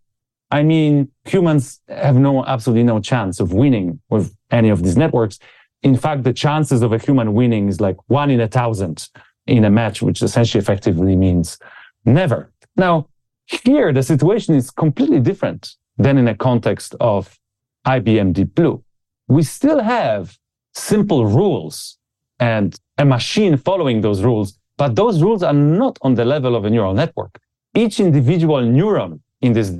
I 0.50 0.62
mean 0.62 1.08
humans 1.24 1.80
have 1.88 2.16
no 2.16 2.44
absolutely 2.44 2.84
no 2.84 3.00
chance 3.00 3.40
of 3.40 3.52
winning 3.52 4.00
with 4.10 4.36
any 4.50 4.68
of 4.68 4.82
these 4.82 4.96
networks. 4.96 5.38
In 5.84 5.96
fact, 5.96 6.24
the 6.24 6.32
chances 6.32 6.82
of 6.82 6.92
a 6.92 6.98
human 6.98 7.34
winning 7.34 7.68
is 7.68 7.80
like 7.80 7.96
one 8.08 8.30
in 8.30 8.40
a 8.40 8.48
thousand 8.48 9.08
in 9.46 9.64
a 9.64 9.70
match, 9.70 10.02
which 10.02 10.22
essentially 10.22 10.60
effectively 10.60 11.14
means 11.14 11.58
Never. 12.04 12.52
Now, 12.76 13.08
here 13.46 13.92
the 13.92 14.02
situation 14.02 14.54
is 14.54 14.70
completely 14.70 15.20
different 15.20 15.74
than 15.96 16.18
in 16.18 16.28
a 16.28 16.34
context 16.34 16.94
of 17.00 17.38
IBM 17.86 18.32
Deep 18.32 18.54
Blue. 18.54 18.82
We 19.28 19.42
still 19.42 19.80
have 19.80 20.36
simple 20.74 21.26
rules 21.26 21.98
and 22.38 22.78
a 22.98 23.04
machine 23.04 23.56
following 23.56 24.00
those 24.00 24.22
rules, 24.22 24.58
but 24.76 24.96
those 24.96 25.22
rules 25.22 25.42
are 25.42 25.52
not 25.52 25.98
on 26.02 26.14
the 26.14 26.24
level 26.24 26.56
of 26.56 26.64
a 26.64 26.70
neural 26.70 26.94
network. 26.94 27.38
Each 27.74 28.00
individual 28.00 28.60
neuron 28.60 29.20
in 29.40 29.52
this 29.52 29.72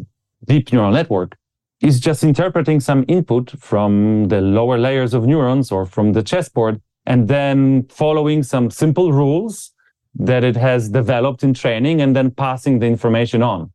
deep 0.44 0.72
neural 0.72 0.92
network 0.92 1.36
is 1.84 2.00
just 2.00 2.24
interpreting 2.24 2.80
some 2.80 3.04
input 3.08 3.50
from 3.60 4.28
the 4.28 4.40
lower 4.40 4.78
layers 4.78 5.12
of 5.12 5.26
neurons 5.26 5.70
or 5.70 5.84
from 5.84 6.14
the 6.14 6.22
chessboard 6.22 6.80
and 7.04 7.28
then 7.28 7.86
following 7.88 8.42
some 8.42 8.70
simple 8.70 9.12
rules 9.12 9.72
that 10.14 10.42
it 10.42 10.56
has 10.56 10.88
developed 10.88 11.42
in 11.44 11.52
training 11.52 12.00
and 12.00 12.16
then 12.16 12.30
passing 12.30 12.78
the 12.78 12.86
information 12.86 13.42
on. 13.42 13.70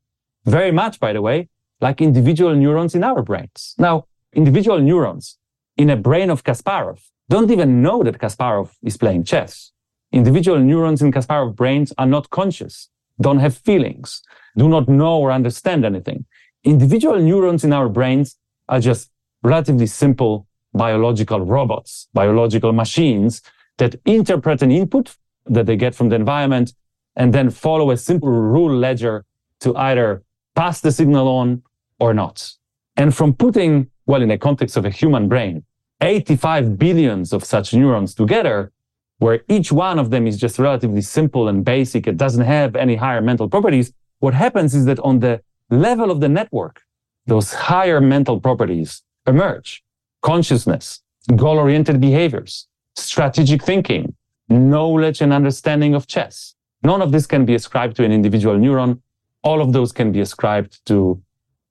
Very 0.45 0.71
much, 0.71 0.99
by 0.99 1.13
the 1.13 1.21
way, 1.21 1.49
like 1.81 2.01
individual 2.01 2.55
neurons 2.55 2.95
in 2.95 3.03
our 3.03 3.21
brains. 3.21 3.75
Now, 3.77 4.05
individual 4.33 4.79
neurons 4.79 5.37
in 5.77 5.91
a 5.91 5.95
brain 5.95 6.31
of 6.31 6.43
Kasparov 6.43 6.99
don't 7.29 7.51
even 7.51 7.83
know 7.83 8.01
that 8.01 8.17
Kasparov 8.17 8.71
is 8.81 8.97
playing 8.97 9.23
chess. 9.25 9.71
Individual 10.11 10.57
neurons 10.57 11.03
in 11.03 11.11
Kasparov 11.11 11.55
brains 11.55 11.93
are 11.99 12.07
not 12.07 12.31
conscious, 12.31 12.89
don't 13.21 13.37
have 13.37 13.55
feelings, 13.55 14.23
do 14.57 14.67
not 14.67 14.89
know 14.89 15.19
or 15.19 15.31
understand 15.31 15.85
anything. 15.85 16.25
Individual 16.63 17.19
neurons 17.19 17.63
in 17.63 17.71
our 17.71 17.87
brains 17.87 18.37
are 18.67 18.79
just 18.79 19.09
relatively 19.43 19.87
simple 19.87 20.47
biological 20.73 21.39
robots, 21.39 22.07
biological 22.13 22.73
machines 22.73 23.41
that 23.77 23.95
interpret 24.05 24.61
an 24.61 24.71
input 24.71 25.15
that 25.45 25.65
they 25.65 25.75
get 25.75 25.95
from 25.95 26.09
the 26.09 26.15
environment 26.15 26.73
and 27.15 27.33
then 27.33 27.49
follow 27.49 27.91
a 27.91 27.97
simple 27.97 28.29
rule 28.29 28.75
ledger 28.75 29.25
to 29.61 29.75
either 29.77 30.23
pass 30.55 30.81
the 30.81 30.91
signal 30.91 31.27
on 31.27 31.63
or 31.99 32.13
not. 32.13 32.51
And 32.97 33.15
from 33.15 33.33
putting, 33.33 33.89
well, 34.05 34.21
in 34.21 34.29
the 34.29 34.37
context 34.37 34.77
of 34.77 34.85
a 34.85 34.89
human 34.89 35.27
brain, 35.27 35.63
85 36.01 36.77
billions 36.77 37.33
of 37.33 37.43
such 37.43 37.73
neurons 37.73 38.13
together, 38.13 38.71
where 39.17 39.41
each 39.49 39.71
one 39.71 39.99
of 39.99 40.11
them 40.11 40.27
is 40.27 40.37
just 40.37 40.59
relatively 40.59 41.01
simple 41.01 41.47
and 41.47 41.65
basic, 41.65 42.07
it 42.07 42.17
doesn't 42.17 42.45
have 42.45 42.75
any 42.75 42.95
higher 42.95 43.21
mental 43.21 43.49
properties. 43.49 43.91
What 44.19 44.33
happens 44.33 44.75
is 44.75 44.85
that 44.85 44.99
on 44.99 45.19
the 45.19 45.41
level 45.69 46.11
of 46.11 46.19
the 46.19 46.29
network, 46.29 46.81
those 47.25 47.53
higher 47.53 48.01
mental 48.01 48.39
properties 48.39 49.03
emerge. 49.27 49.83
Consciousness, 50.21 51.01
goal-oriented 51.35 52.01
behaviors, 52.01 52.67
strategic 52.95 53.63
thinking, 53.63 54.15
knowledge 54.49 55.21
and 55.21 55.31
understanding 55.31 55.93
of 55.93 56.07
chess. 56.07 56.55
None 56.83 57.01
of 57.01 57.11
this 57.11 57.27
can 57.27 57.45
be 57.45 57.55
ascribed 57.55 57.95
to 57.97 58.03
an 58.03 58.11
individual 58.11 58.55
neuron. 58.55 59.01
All 59.43 59.61
of 59.61 59.73
those 59.73 59.91
can 59.91 60.11
be 60.11 60.21
ascribed 60.21 60.85
to 60.88 61.21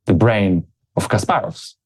the 0.06 0.14
brain 0.14 0.66
of 0.96 1.08
Kasparov's. 1.08 1.76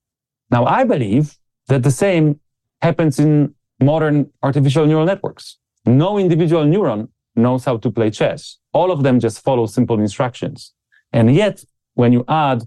Now, 0.50 0.66
I 0.66 0.84
believe 0.84 1.36
that 1.68 1.82
the 1.82 1.90
same 1.90 2.40
happens 2.82 3.18
in 3.18 3.54
modern 3.80 4.30
artificial 4.42 4.86
neural 4.86 5.06
networks. 5.06 5.58
No 5.86 6.18
individual 6.18 6.64
neuron 6.64 7.08
knows 7.34 7.64
how 7.64 7.78
to 7.78 7.90
play 7.90 8.10
chess. 8.10 8.58
All 8.72 8.90
of 8.90 9.02
them 9.02 9.18
just 9.18 9.42
follow 9.42 9.66
simple 9.66 9.98
instructions. 9.98 10.72
And 11.12 11.34
yet, 11.34 11.64
when 11.94 12.12
you 12.12 12.24
add 12.28 12.64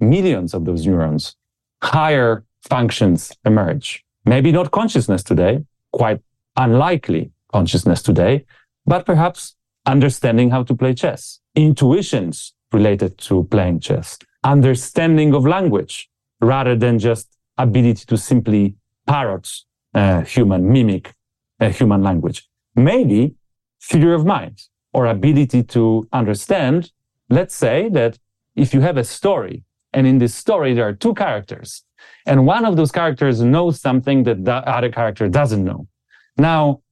millions 0.00 0.54
of 0.54 0.64
those 0.64 0.86
neurons, 0.86 1.36
higher 1.82 2.44
functions 2.62 3.32
emerge. 3.44 4.04
Maybe 4.24 4.52
not 4.52 4.70
consciousness 4.70 5.22
today, 5.22 5.64
quite 5.92 6.20
unlikely, 6.56 7.32
consciousness 7.52 8.02
today, 8.02 8.44
but 8.86 9.06
perhaps 9.06 9.56
understanding 9.86 10.50
how 10.50 10.62
to 10.64 10.74
play 10.74 10.94
chess, 10.94 11.40
intuitions 11.54 12.54
related 12.72 13.16
to 13.18 13.44
playing 13.44 13.80
chess, 13.80 14.18
understanding 14.44 15.34
of 15.34 15.46
language 15.46 16.10
rather 16.40 16.76
than 16.76 16.98
just 16.98 17.38
ability 17.56 18.04
to 18.06 18.16
simply 18.16 18.74
parrot 19.06 19.48
uh, 19.94 20.20
human, 20.22 20.70
mimic 20.70 21.14
a 21.60 21.70
human 21.70 22.02
language. 22.02 22.48
Maybe 22.76 23.34
theory 23.82 24.14
of 24.14 24.24
mind 24.26 24.62
or 24.92 25.06
ability 25.06 25.62
to 25.64 26.06
understand. 26.12 26.92
Let's 27.30 27.54
say 27.54 27.88
that 27.90 28.18
if 28.62 28.74
you 28.74 28.80
have 28.80 28.96
a 28.96 29.04
story 29.04 29.56
and 29.92 30.06
in 30.06 30.18
this 30.18 30.34
story 30.34 30.74
there 30.74 30.86
are 30.88 30.96
two 31.04 31.14
characters 31.14 31.84
and 32.26 32.46
one 32.46 32.64
of 32.64 32.76
those 32.76 32.92
characters 32.92 33.40
knows 33.40 33.80
something 33.80 34.24
that 34.24 34.44
the 34.44 34.56
other 34.76 34.90
character 34.90 35.28
doesn't 35.28 35.64
know. 35.64 35.88
Now, 36.36 36.82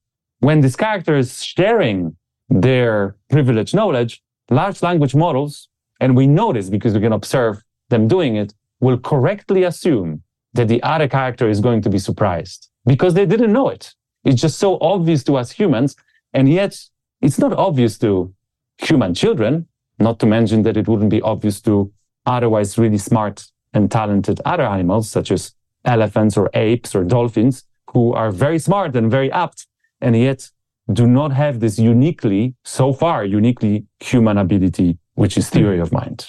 when 0.40 0.60
this 0.60 0.76
character 0.76 1.16
is 1.16 1.44
sharing 1.44 2.16
their 2.48 3.16
privileged 3.30 3.74
knowledge, 3.74 4.22
large 4.50 4.82
language 4.82 5.14
models, 5.14 5.68
and 6.00 6.16
we 6.16 6.26
know 6.26 6.52
this 6.52 6.70
because 6.70 6.94
we 6.94 7.00
can 7.00 7.12
observe 7.12 7.62
them 7.90 8.08
doing 8.08 8.36
it, 8.36 8.54
will 8.80 8.98
correctly 8.98 9.64
assume 9.64 10.22
that 10.54 10.68
the 10.68 10.82
other 10.82 11.08
character 11.08 11.48
is 11.48 11.60
going 11.60 11.82
to 11.82 11.90
be 11.90 11.98
surprised 11.98 12.70
because 12.86 13.14
they 13.14 13.26
didn't 13.26 13.52
know 13.52 13.68
it. 13.68 13.94
It's 14.24 14.40
just 14.40 14.58
so 14.58 14.78
obvious 14.80 15.22
to 15.24 15.36
us 15.36 15.50
humans. 15.52 15.96
And 16.32 16.48
yet 16.48 16.78
it's 17.20 17.38
not 17.38 17.52
obvious 17.52 17.98
to 17.98 18.34
human 18.78 19.14
children, 19.14 19.66
not 19.98 20.18
to 20.20 20.26
mention 20.26 20.62
that 20.62 20.76
it 20.76 20.88
wouldn't 20.88 21.10
be 21.10 21.22
obvious 21.22 21.60
to 21.62 21.92
otherwise 22.26 22.78
really 22.78 22.98
smart 22.98 23.46
and 23.72 23.90
talented 23.90 24.40
other 24.44 24.64
animals, 24.64 25.10
such 25.10 25.30
as 25.30 25.54
elephants 25.84 26.36
or 26.36 26.50
apes 26.54 26.94
or 26.94 27.04
dolphins, 27.04 27.64
who 27.90 28.12
are 28.12 28.30
very 28.30 28.58
smart 28.58 28.96
and 28.96 29.10
very 29.10 29.30
apt 29.32 29.66
and 30.00 30.16
yet 30.16 30.50
do 30.92 31.06
not 31.06 31.32
have 31.32 31.60
this 31.60 31.78
uniquely, 31.78 32.54
so 32.64 32.92
far, 32.92 33.24
uniquely 33.24 33.86
human 34.00 34.38
ability, 34.38 34.98
which 35.14 35.36
is 35.36 35.50
theory 35.50 35.80
of 35.80 35.92
mind. 35.92 36.28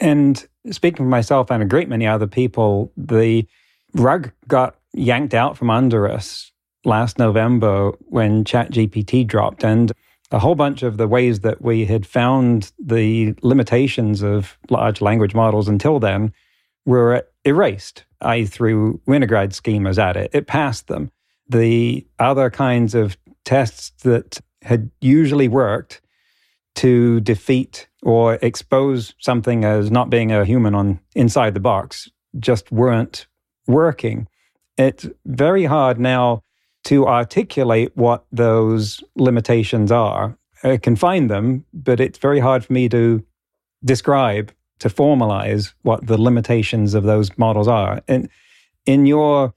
And 0.00 0.46
speaking 0.70 1.06
for 1.06 1.10
myself 1.10 1.50
and 1.50 1.62
a 1.62 1.66
great 1.66 1.88
many 1.88 2.06
other 2.06 2.26
people, 2.26 2.92
the 2.96 3.46
rug 3.94 4.32
got 4.46 4.76
yanked 4.92 5.34
out 5.34 5.56
from 5.56 5.70
under 5.70 6.08
us 6.08 6.52
last 6.84 7.18
November 7.18 7.92
when 8.00 8.44
ChatGPT 8.44 9.26
dropped. 9.26 9.64
And 9.64 9.92
a 10.34 10.38
whole 10.40 10.56
bunch 10.56 10.82
of 10.82 10.96
the 10.96 11.06
ways 11.06 11.40
that 11.40 11.62
we 11.62 11.84
had 11.84 12.04
found 12.04 12.72
the 12.76 13.34
limitations 13.42 14.20
of 14.20 14.58
large 14.68 15.00
language 15.00 15.32
models 15.32 15.68
until 15.68 16.00
then 16.00 16.32
were 16.84 17.24
erased. 17.44 18.04
I 18.20 18.44
threw 18.44 19.00
Winograd 19.06 19.50
schemas 19.50 19.96
at 19.96 20.16
it. 20.16 20.30
It 20.34 20.48
passed 20.48 20.88
them. 20.88 21.12
The 21.48 22.04
other 22.18 22.50
kinds 22.50 22.96
of 22.96 23.16
tests 23.44 23.92
that 24.02 24.40
had 24.62 24.90
usually 25.00 25.46
worked 25.46 26.00
to 26.76 27.20
defeat 27.20 27.86
or 28.02 28.34
expose 28.42 29.14
something 29.20 29.64
as 29.64 29.88
not 29.88 30.10
being 30.10 30.32
a 30.32 30.44
human 30.44 30.74
on 30.74 30.98
inside 31.14 31.54
the 31.54 31.60
box 31.60 32.10
just 32.40 32.72
weren't 32.72 33.28
working. 33.68 34.26
It's 34.76 35.06
very 35.24 35.64
hard 35.64 36.00
now 36.00 36.42
to 36.84 37.06
articulate 37.06 37.90
what 37.94 38.24
those 38.32 39.02
limitations 39.16 39.90
are. 39.90 40.36
I 40.62 40.76
can 40.76 40.96
find 40.96 41.30
them, 41.30 41.64
but 41.72 42.00
it's 42.00 42.18
very 42.18 42.40
hard 42.40 42.64
for 42.64 42.72
me 42.72 42.88
to 42.90 43.24
describe, 43.84 44.52
to 44.78 44.88
formalize 44.88 45.74
what 45.82 46.06
the 46.06 46.20
limitations 46.20 46.94
of 46.94 47.04
those 47.04 47.36
models 47.36 47.68
are. 47.68 48.02
And 48.08 48.28
in 48.86 49.06
your 49.06 49.54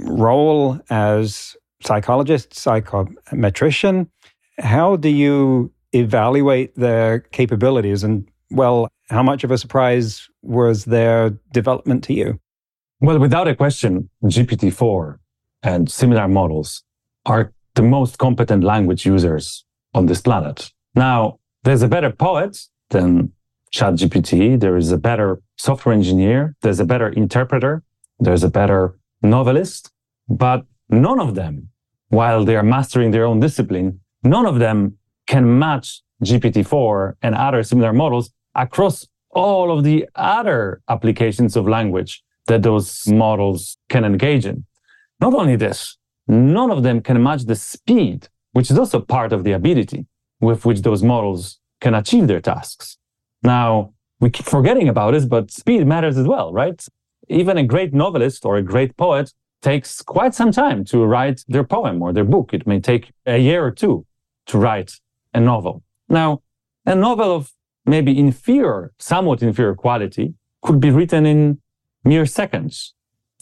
role 0.00 0.80
as 0.90 1.56
psychologist, 1.82 2.50
psychometrician, 2.50 4.08
how 4.58 4.96
do 4.96 5.08
you 5.08 5.72
evaluate 5.92 6.74
their 6.76 7.20
capabilities? 7.20 8.02
And, 8.02 8.28
well, 8.50 8.88
how 9.08 9.22
much 9.22 9.44
of 9.44 9.50
a 9.50 9.58
surprise 9.58 10.28
was 10.42 10.84
their 10.84 11.30
development 11.52 12.04
to 12.04 12.14
you? 12.14 12.40
Well, 13.00 13.18
without 13.18 13.46
a 13.46 13.54
question, 13.54 14.08
GPT 14.24 14.72
4 14.72 15.20
and 15.62 15.90
similar 15.90 16.28
models 16.28 16.82
are 17.24 17.52
the 17.74 17.82
most 17.82 18.18
competent 18.18 18.64
language 18.64 19.04
users 19.06 19.64
on 19.94 20.06
this 20.06 20.20
planet. 20.20 20.70
Now, 20.94 21.38
there's 21.64 21.82
a 21.82 21.88
better 21.88 22.10
poet 22.10 22.58
than 22.90 23.32
ChatGPT. 23.72 24.58
There 24.58 24.76
is 24.76 24.92
a 24.92 24.98
better 24.98 25.40
software 25.56 25.94
engineer. 25.94 26.54
There's 26.62 26.80
a 26.80 26.84
better 26.84 27.08
interpreter. 27.08 27.82
There's 28.18 28.44
a 28.44 28.50
better 28.50 28.98
novelist. 29.22 29.90
But 30.28 30.64
none 30.88 31.20
of 31.20 31.34
them, 31.34 31.68
while 32.08 32.44
they 32.44 32.56
are 32.56 32.62
mastering 32.62 33.10
their 33.10 33.24
own 33.24 33.40
discipline, 33.40 34.00
none 34.22 34.46
of 34.46 34.58
them 34.58 34.98
can 35.26 35.58
match 35.58 36.02
GPT-4 36.24 37.14
and 37.22 37.34
other 37.34 37.62
similar 37.62 37.92
models 37.92 38.30
across 38.54 39.06
all 39.30 39.76
of 39.76 39.84
the 39.84 40.08
other 40.14 40.80
applications 40.88 41.56
of 41.56 41.68
language 41.68 42.22
that 42.46 42.62
those 42.62 43.06
models 43.08 43.76
can 43.88 44.04
engage 44.04 44.46
in. 44.46 44.64
Not 45.20 45.34
only 45.34 45.56
this, 45.56 45.96
none 46.28 46.70
of 46.70 46.82
them 46.82 47.00
can 47.00 47.22
match 47.22 47.44
the 47.44 47.54
speed, 47.54 48.28
which 48.52 48.70
is 48.70 48.78
also 48.78 49.00
part 49.00 49.32
of 49.32 49.44
the 49.44 49.52
ability 49.52 50.06
with 50.40 50.64
which 50.64 50.82
those 50.82 51.02
models 51.02 51.58
can 51.80 51.94
achieve 51.94 52.26
their 52.26 52.40
tasks. 52.40 52.98
Now, 53.42 53.94
we 54.20 54.30
keep 54.30 54.46
forgetting 54.46 54.88
about 54.88 55.12
this, 55.12 55.24
but 55.24 55.50
speed 55.50 55.86
matters 55.86 56.16
as 56.18 56.26
well, 56.26 56.52
right? 56.52 56.84
Even 57.28 57.58
a 57.58 57.64
great 57.64 57.92
novelist 57.94 58.44
or 58.44 58.56
a 58.56 58.62
great 58.62 58.96
poet 58.96 59.32
takes 59.62 60.02
quite 60.02 60.34
some 60.34 60.52
time 60.52 60.84
to 60.86 61.04
write 61.04 61.44
their 61.48 61.64
poem 61.64 62.02
or 62.02 62.12
their 62.12 62.24
book. 62.24 62.52
It 62.52 62.66
may 62.66 62.80
take 62.80 63.12
a 63.24 63.38
year 63.38 63.64
or 63.64 63.70
two 63.70 64.06
to 64.46 64.58
write 64.58 64.92
a 65.34 65.40
novel. 65.40 65.82
Now, 66.08 66.42
a 66.84 66.94
novel 66.94 67.34
of 67.34 67.52
maybe 67.84 68.18
inferior, 68.18 68.92
somewhat 68.98 69.42
inferior 69.42 69.74
quality 69.74 70.34
could 70.62 70.80
be 70.80 70.90
written 70.90 71.26
in 71.26 71.60
mere 72.04 72.26
seconds 72.26 72.94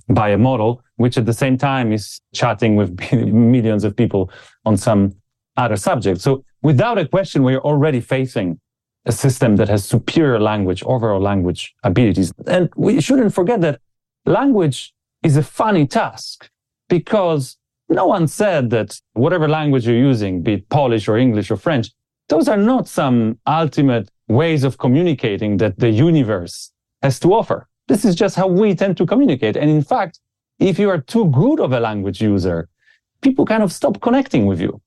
by 0.09 0.31
a 0.31 0.39
model, 0.39 0.83
which 0.97 1.17
at 1.17 1.27
the 1.27 1.33
same 1.33 1.57
time 1.57 1.93
is 1.93 2.21
chatting 2.33 2.77
with 2.77 2.99
millions 3.13 3.85
of 3.85 3.97
people 3.97 4.31
on 4.65 4.77
some 4.77 5.13
other 5.57 5.77
subject. 5.77 6.21
So 6.21 6.45
without 6.63 6.99
a 6.99 7.07
question, 7.07 7.43
we're 7.43 7.61
already 7.61 8.01
facing 8.01 8.61
a 9.07 9.13
system 9.13 9.57
that 9.57 9.69
has 9.69 9.85
superior 9.85 10.41
language, 10.41 10.83
overall 10.85 11.21
language 11.21 11.75
abilities. 11.83 12.33
And 12.47 12.71
we 12.77 13.01
shouldn't 13.01 13.35
forget 13.35 13.61
that 13.61 13.81
language 14.25 14.95
is 15.23 15.37
a 15.37 15.43
funny 15.43 15.87
task 15.87 16.49
because 16.89 17.57
no 17.89 18.07
one 18.07 18.27
said 18.27 18.71
that 18.71 18.99
whatever 19.13 19.49
language 19.49 19.87
you're 19.87 19.97
using, 19.97 20.43
be 20.43 20.55
it 20.55 20.69
Polish 20.69 21.07
or 21.07 21.19
English 21.19 21.51
or 21.51 21.57
French, 21.57 21.91
those 22.29 22.49
are 22.49 22.57
not 22.57 22.89
some 22.89 23.39
ultimate 23.47 24.11
ways 24.29 24.65
of 24.65 24.79
communicating 24.79 25.59
that 25.59 25.79
the 25.79 25.91
universe 25.91 26.73
has 27.03 27.21
to 27.21 27.35
offer. 27.35 27.69
This 27.89 28.05
is 28.05 28.15
just 28.15 28.37
how 28.37 28.47
we 28.47 28.75
tend 28.75 28.97
to 28.97 29.07
communicate. 29.07 29.57
And 29.57 29.71
in 29.71 29.83
fact, 29.83 30.21
if 30.59 30.79
you 30.79 30.89
are 30.91 30.99
too 30.99 31.27
good 31.27 31.61
of 31.61 31.73
a 31.73 31.81
language 31.81 32.21
user, 32.21 32.69
people 33.21 33.45
kind 33.45 33.63
of 33.63 33.73
stop 33.73 34.01
connecting 34.01 34.47
with 34.47 34.61
you. 34.61 34.81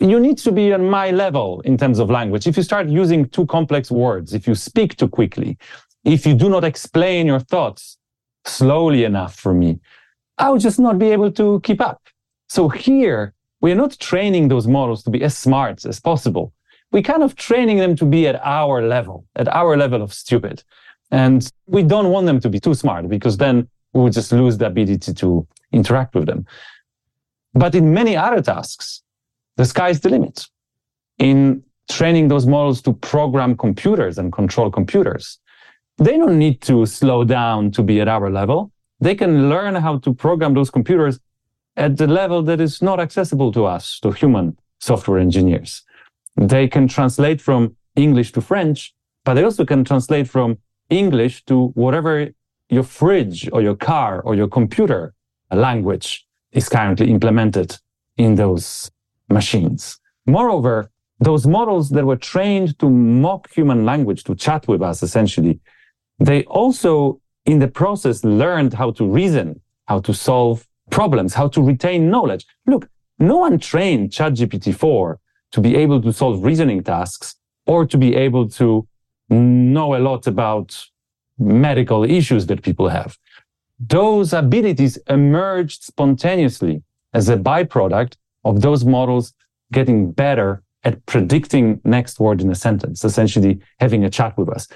You 0.00 0.20
need 0.20 0.38
to 0.38 0.52
be 0.52 0.72
on 0.72 0.88
my 0.88 1.10
level 1.10 1.60
in 1.62 1.76
terms 1.76 1.98
of 1.98 2.10
language. 2.10 2.46
If 2.46 2.56
you 2.56 2.62
start 2.62 2.88
using 2.88 3.28
too 3.28 3.46
complex 3.46 3.90
words, 3.90 4.32
if 4.34 4.46
you 4.46 4.54
speak 4.54 4.96
too 4.96 5.08
quickly, 5.08 5.58
if 6.04 6.26
you 6.26 6.34
do 6.34 6.48
not 6.48 6.64
explain 6.64 7.26
your 7.26 7.40
thoughts 7.40 7.98
slowly 8.44 9.04
enough 9.04 9.34
for 9.34 9.54
me, 9.54 9.80
I'll 10.38 10.58
just 10.58 10.78
not 10.78 10.98
be 10.98 11.10
able 11.10 11.30
to 11.32 11.60
keep 11.60 11.80
up. 11.80 12.00
So 12.48 12.68
here, 12.68 13.34
we're 13.60 13.76
not 13.76 13.98
training 13.98 14.48
those 14.48 14.66
models 14.66 15.02
to 15.04 15.10
be 15.10 15.22
as 15.22 15.36
smart 15.36 15.84
as 15.84 16.00
possible. 16.00 16.52
We're 16.90 17.02
kind 17.02 17.22
of 17.22 17.36
training 17.36 17.78
them 17.78 17.96
to 17.96 18.04
be 18.04 18.26
at 18.26 18.40
our 18.44 18.82
level, 18.82 19.24
at 19.36 19.48
our 19.48 19.76
level 19.76 20.02
of 20.02 20.12
stupid. 20.12 20.62
And 21.12 21.48
we 21.66 21.82
don't 21.82 22.08
want 22.08 22.26
them 22.26 22.40
to 22.40 22.48
be 22.48 22.58
too 22.58 22.74
smart 22.74 23.08
because 23.08 23.36
then 23.36 23.68
we 23.92 24.00
would 24.02 24.14
just 24.14 24.32
lose 24.32 24.58
the 24.58 24.66
ability 24.66 25.12
to 25.12 25.46
interact 25.70 26.14
with 26.14 26.26
them. 26.26 26.46
But 27.54 27.74
in 27.74 27.92
many 27.92 28.16
other 28.16 28.40
tasks, 28.40 29.02
the 29.56 29.66
sky's 29.66 30.00
the 30.00 30.08
limit. 30.08 30.46
In 31.18 31.62
training 31.90 32.28
those 32.28 32.46
models 32.46 32.80
to 32.82 32.94
program 32.94 33.56
computers 33.56 34.16
and 34.16 34.32
control 34.32 34.70
computers, 34.70 35.38
they 35.98 36.16
don't 36.16 36.38
need 36.38 36.62
to 36.62 36.86
slow 36.86 37.24
down 37.24 37.70
to 37.72 37.82
be 37.82 38.00
at 38.00 38.08
our 38.08 38.30
level. 38.30 38.72
They 39.00 39.14
can 39.14 39.50
learn 39.50 39.74
how 39.74 39.98
to 39.98 40.14
program 40.14 40.54
those 40.54 40.70
computers 40.70 41.20
at 41.76 41.98
the 41.98 42.06
level 42.06 42.42
that 42.42 42.60
is 42.60 42.80
not 42.80 43.00
accessible 43.00 43.52
to 43.52 43.66
us, 43.66 44.00
to 44.00 44.12
human 44.12 44.56
software 44.80 45.18
engineers. 45.18 45.82
They 46.36 46.68
can 46.68 46.88
translate 46.88 47.40
from 47.40 47.76
English 47.96 48.32
to 48.32 48.40
French, 48.40 48.94
but 49.24 49.34
they 49.34 49.44
also 49.44 49.66
can 49.66 49.84
translate 49.84 50.28
from 50.28 50.58
English 50.92 51.44
to 51.44 51.68
whatever 51.74 52.28
your 52.68 52.82
fridge 52.82 53.48
or 53.52 53.62
your 53.62 53.76
car 53.76 54.20
or 54.22 54.34
your 54.34 54.48
computer 54.48 55.14
language 55.50 56.26
is 56.52 56.68
currently 56.68 57.10
implemented 57.10 57.76
in 58.16 58.34
those 58.34 58.90
machines. 59.28 59.98
Moreover, 60.26 60.90
those 61.20 61.46
models 61.46 61.90
that 61.90 62.04
were 62.04 62.16
trained 62.16 62.78
to 62.78 62.88
mock 62.90 63.50
human 63.52 63.84
language, 63.84 64.24
to 64.24 64.34
chat 64.34 64.66
with 64.68 64.82
us 64.82 65.02
essentially, 65.02 65.60
they 66.18 66.44
also 66.44 67.20
in 67.44 67.58
the 67.58 67.68
process 67.68 68.24
learned 68.24 68.72
how 68.74 68.90
to 68.92 69.04
reason, 69.06 69.60
how 69.86 69.98
to 70.00 70.14
solve 70.14 70.66
problems, 70.90 71.34
how 71.34 71.48
to 71.48 71.62
retain 71.62 72.10
knowledge. 72.10 72.44
Look, 72.66 72.88
no 73.18 73.38
one 73.38 73.58
trained 73.58 74.10
ChatGPT 74.10 74.74
4 74.74 75.18
to 75.52 75.60
be 75.60 75.76
able 75.76 76.00
to 76.02 76.12
solve 76.12 76.44
reasoning 76.44 76.82
tasks 76.82 77.36
or 77.66 77.86
to 77.86 77.96
be 77.98 78.14
able 78.14 78.48
to 78.50 78.86
know 79.32 79.94
a 79.94 80.00
lot 80.00 80.26
about 80.26 80.86
medical 81.38 82.04
issues 82.04 82.46
that 82.46 82.62
people 82.62 82.88
have. 82.88 83.18
Those 83.78 84.32
abilities 84.32 84.96
emerged 85.08 85.82
spontaneously 85.82 86.82
as 87.12 87.28
a 87.28 87.36
byproduct 87.36 88.16
of 88.44 88.60
those 88.60 88.84
models 88.84 89.34
getting 89.72 90.12
better 90.12 90.62
at 90.84 91.04
predicting 91.06 91.80
next 91.84 92.20
word 92.20 92.40
in 92.40 92.50
a 92.50 92.54
sentence, 92.54 93.04
essentially 93.04 93.60
having 93.80 94.04
a 94.04 94.10
chat 94.10 94.36
with 94.36 94.48
us. 94.48 94.68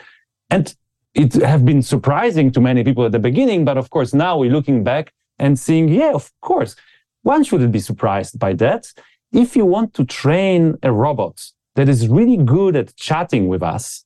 And 0.51 0.75
it 1.15 1.35
have 1.35 1.65
been 1.65 1.83
surprising 1.83 2.51
to 2.53 2.61
many 2.61 2.85
people 2.85 3.05
at 3.05 3.13
the 3.13 3.19
beginning, 3.19 3.65
but 3.65 3.79
of 3.79 3.91
course 3.91 4.15
now 4.15 4.39
we're 4.39 4.53
looking 4.53 4.85
back 4.85 5.13
and 5.39 5.59
seeing, 5.59 5.89
yeah, 5.89 6.13
of 6.13 6.33
course, 6.41 6.77
one 7.23 7.43
shouldn't 7.43 7.73
be 7.73 7.81
surprised 7.81 8.39
by 8.39 8.53
that. 8.55 8.93
If 9.33 9.57
you 9.57 9.67
want 9.67 9.95
to 9.95 10.05
train 10.05 10.77
a 10.83 10.93
robot 10.93 11.45
that 11.75 11.89
is 11.89 12.09
really 12.09 12.37
good 12.37 12.77
at 12.77 12.95
chatting 12.97 13.49
with 13.49 13.63
us, 13.63 14.06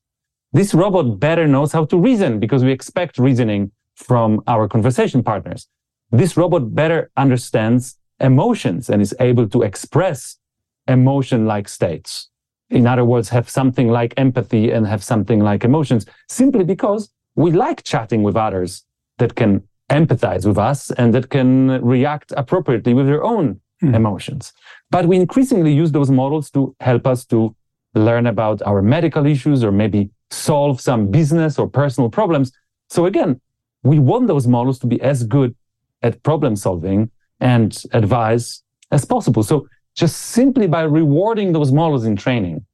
this 0.52 0.74
robot 0.74 1.18
better 1.18 1.46
knows 1.46 1.72
how 1.72 1.84
to 1.86 1.98
reason 1.98 2.40
because 2.40 2.64
we 2.64 2.72
expect 2.72 3.18
reasoning 3.18 3.70
from 3.94 4.42
our 4.46 4.68
conversation 4.68 5.22
partners. 5.22 5.68
This 6.10 6.36
robot 6.36 6.74
better 6.74 7.10
understands 7.16 7.96
emotions 8.18 8.90
and 8.90 9.00
is 9.00 9.14
able 9.20 9.48
to 9.48 9.62
express 9.62 10.36
emotion 10.88 11.46
like 11.46 11.68
states 11.68 12.30
in 12.70 12.86
other 12.86 13.04
words, 13.04 13.28
have 13.30 13.50
something 13.50 13.88
like 13.88 14.14
empathy 14.16 14.70
and 14.70 14.86
have 14.86 15.02
something 15.02 15.40
like 15.40 15.64
emotions 15.64 16.06
simply 16.28 16.64
because 16.64 17.10
we 17.34 17.50
like 17.50 17.82
chatting 17.82 18.22
with 18.22 18.36
others 18.36 18.84
that 19.18 19.34
can 19.34 19.62
empathize 19.90 20.46
with 20.46 20.56
us 20.56 20.90
and 20.92 21.12
that 21.12 21.30
can 21.30 21.82
react 21.82 22.32
appropriately 22.36 22.94
with 22.94 23.06
their 23.06 23.24
own 23.24 23.60
mm. 23.82 23.94
emotions. 23.94 24.52
But 24.90 25.06
we 25.06 25.16
increasingly 25.16 25.72
use 25.72 25.90
those 25.90 26.10
models 26.10 26.48
to 26.52 26.74
help 26.78 27.06
us 27.06 27.24
to 27.26 27.56
learn 27.94 28.26
about 28.28 28.62
our 28.62 28.82
medical 28.82 29.26
issues 29.26 29.64
or 29.64 29.72
maybe 29.72 30.10
solve 30.30 30.80
some 30.80 31.10
business 31.10 31.58
or 31.58 31.68
personal 31.68 32.10
problems. 32.10 32.52
So 32.88 33.06
again, 33.06 33.40
we 33.82 33.98
want 33.98 34.26
those 34.26 34.46
models 34.46 34.78
to 34.80 34.86
be 34.86 35.00
as 35.00 35.24
good 35.24 35.54
at 36.02 36.22
problem 36.22 36.56
solving 36.56 37.10
and 37.40 37.82
advice 37.92 38.62
as 38.90 39.04
possible. 39.04 39.42
So 39.42 39.68
just 39.94 40.16
simply 40.16 40.66
by 40.66 40.82
rewarding 40.82 41.52
those 41.52 41.72
models 41.72 42.04
in 42.04 42.16
training 42.16 42.64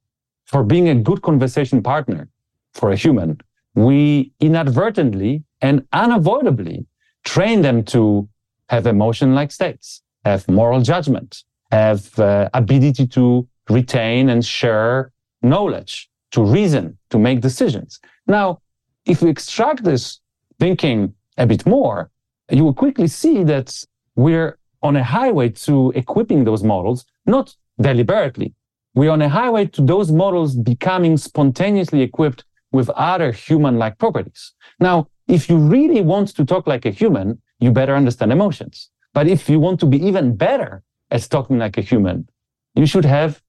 for 0.45 0.63
being 0.63 0.89
a 0.89 0.95
good 0.95 1.21
conversation 1.21 1.81
partner 1.81 2.29
for 2.73 2.91
a 2.91 2.95
human, 2.95 3.39
we 3.75 4.31
inadvertently 4.39 5.43
and 5.61 5.85
unavoidably 5.93 6.85
train 7.23 7.61
them 7.61 7.83
to 7.83 8.27
have 8.69 8.85
emotion 8.85 9.33
like 9.35 9.51
states, 9.51 10.01
have 10.25 10.47
moral 10.47 10.81
judgment, 10.81 11.43
have 11.71 12.17
uh, 12.19 12.49
ability 12.53 13.07
to 13.07 13.47
retain 13.69 14.29
and 14.29 14.45
share 14.45 15.11
knowledge, 15.41 16.09
to 16.31 16.43
reason, 16.43 16.97
to 17.09 17.17
make 17.17 17.41
decisions. 17.41 17.99
Now, 18.27 18.61
if 19.05 19.21
we 19.21 19.29
extract 19.29 19.83
this 19.83 20.19
thinking 20.59 21.13
a 21.37 21.45
bit 21.45 21.65
more, 21.65 22.11
you 22.49 22.63
will 22.63 22.73
quickly 22.73 23.07
see 23.07 23.43
that 23.43 23.83
we're 24.15 24.57
on 24.81 24.95
a 24.95 25.03
highway 25.03 25.49
to 25.49 25.91
equipping 25.95 26.43
those 26.43 26.63
models, 26.63 27.05
not 27.25 27.55
deliberately. 27.79 28.53
We're 28.95 29.11
on 29.11 29.21
a 29.21 29.29
highway 29.29 29.65
to 29.67 29.81
those 29.81 30.11
models 30.11 30.55
becoming 30.55 31.17
spontaneously 31.17 32.01
equipped 32.01 32.43
with 32.71 32.89
other 32.91 33.31
human-like 33.31 33.97
properties. 33.97 34.53
Now, 34.79 35.07
if 35.27 35.49
you 35.49 35.57
really 35.57 36.01
want 36.01 36.29
to 36.29 36.45
talk 36.45 36.67
like 36.67 36.85
a 36.85 36.91
human, 36.91 37.41
you 37.59 37.71
better 37.71 37.95
understand 37.95 38.31
emotions. 38.31 38.89
But 39.13 39.27
if 39.27 39.49
you 39.49 39.59
want 39.59 39.79
to 39.81 39.85
be 39.85 40.03
even 40.05 40.35
better 40.35 40.83
at 41.11 41.21
talking 41.29 41.57
like 41.57 41.77
a 41.77 41.81
human, 41.81 42.27
you 42.75 42.85
should 42.85 43.05
have 43.05 43.41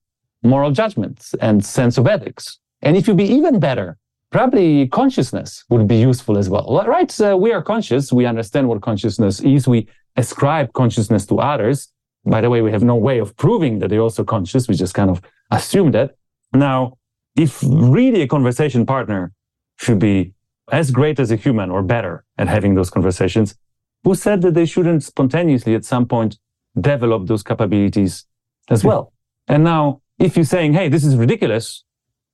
moral 0.42 0.70
judgments 0.70 1.34
and 1.40 1.64
sense 1.64 1.98
of 1.98 2.06
ethics. 2.06 2.58
And 2.82 2.96
if 2.96 3.08
you 3.08 3.14
be 3.14 3.24
even 3.24 3.58
better, 3.58 3.98
probably 4.30 4.88
consciousness 4.88 5.64
would 5.68 5.88
be 5.88 5.96
useful 5.96 6.38
as 6.38 6.48
well. 6.48 6.84
Right? 6.86 7.10
So 7.10 7.36
we 7.36 7.52
are 7.52 7.62
conscious. 7.62 8.12
We 8.12 8.26
understand 8.26 8.68
what 8.68 8.82
consciousness 8.82 9.40
is. 9.40 9.66
We 9.66 9.88
ascribe 10.16 10.72
consciousness 10.72 11.26
to 11.26 11.38
others. 11.38 11.88
By 12.24 12.40
the 12.40 12.50
way, 12.50 12.60
we 12.62 12.72
have 12.72 12.82
no 12.82 12.96
way 12.96 13.18
of 13.18 13.36
proving 13.36 13.78
that 13.78 13.88
they're 13.88 14.00
also 14.00 14.24
conscious. 14.24 14.68
We 14.68 14.74
just 14.74 14.94
kind 14.94 15.10
of 15.10 15.22
assume 15.50 15.92
that. 15.92 16.16
Now, 16.52 16.98
if 17.36 17.62
really 17.62 18.22
a 18.22 18.26
conversation 18.28 18.84
partner 18.84 19.32
should 19.78 19.98
be 19.98 20.34
as 20.70 20.90
great 20.90 21.18
as 21.18 21.30
a 21.30 21.36
human 21.36 21.70
or 21.70 21.82
better 21.82 22.24
at 22.36 22.48
having 22.48 22.74
those 22.74 22.90
conversations, 22.90 23.54
who 24.04 24.14
said 24.14 24.42
that 24.42 24.54
they 24.54 24.66
shouldn't 24.66 25.02
spontaneously 25.02 25.74
at 25.74 25.84
some 25.84 26.06
point 26.06 26.38
develop 26.78 27.26
those 27.26 27.42
capabilities 27.42 28.26
as 28.68 28.84
well? 28.84 29.12
And 29.46 29.64
now, 29.64 30.02
if 30.18 30.36
you're 30.36 30.44
saying, 30.44 30.74
hey, 30.74 30.88
this 30.88 31.04
is 31.04 31.16
ridiculous, 31.16 31.84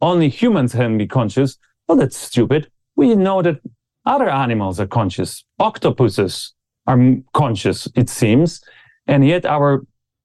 only 0.05 0.29
humans 0.29 0.73
can 0.73 0.99
be 0.99 1.07
conscious, 1.07 1.59
well, 1.89 1.99
that's 1.99 2.17
stupid. 2.17 2.71
We 2.97 3.15
know 3.15 3.43
that 3.43 3.61
other 4.07 4.29
animals 4.29 4.79
are 4.79 4.87
conscious. 4.87 5.45
Octopuses 5.59 6.53
are 6.87 6.99
conscious, 7.33 7.89
it 7.95 8.09
seems. 8.09 8.63
And 9.07 9.27
yet 9.27 9.47
our 9.47 9.85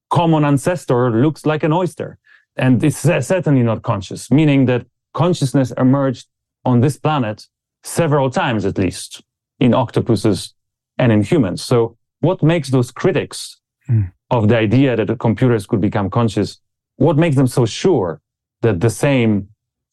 common 0.10 0.44
ancestor 0.44 1.12
looks 1.12 1.46
like 1.46 1.64
an 1.64 1.74
oyster. 1.74 2.18
And 2.58 2.84
it's 2.84 3.00
certainly 3.00 3.64
not 3.64 3.84
conscious, 3.84 4.30
meaning 4.30 4.66
that 4.66 4.86
consciousness 5.14 5.72
emerged 5.78 6.28
on 6.66 6.82
this 6.82 6.98
planet 6.98 7.48
several 7.84 8.30
times 8.30 8.66
at 8.66 8.78
least 8.78 9.24
in 9.60 9.74
octopuses 9.74 10.54
and 10.98 11.12
in 11.12 11.24
humans. 11.24 11.64
So 11.64 11.98
what 12.20 12.44
makes 12.44 12.70
those 12.70 12.92
critics 12.92 13.62
mm. 13.90 14.12
of 14.30 14.50
the 14.50 14.58
idea 14.58 14.98
that 14.98 15.08
the 15.08 15.16
computers 15.16 15.66
could 15.66 15.80
become 15.80 16.10
conscious, 16.10 16.60
what 16.98 17.18
makes 17.18 17.38
them 17.38 17.48
so 17.48 17.66
sure 17.66 18.22
that 18.62 18.82
the 18.82 18.90
same 18.90 19.48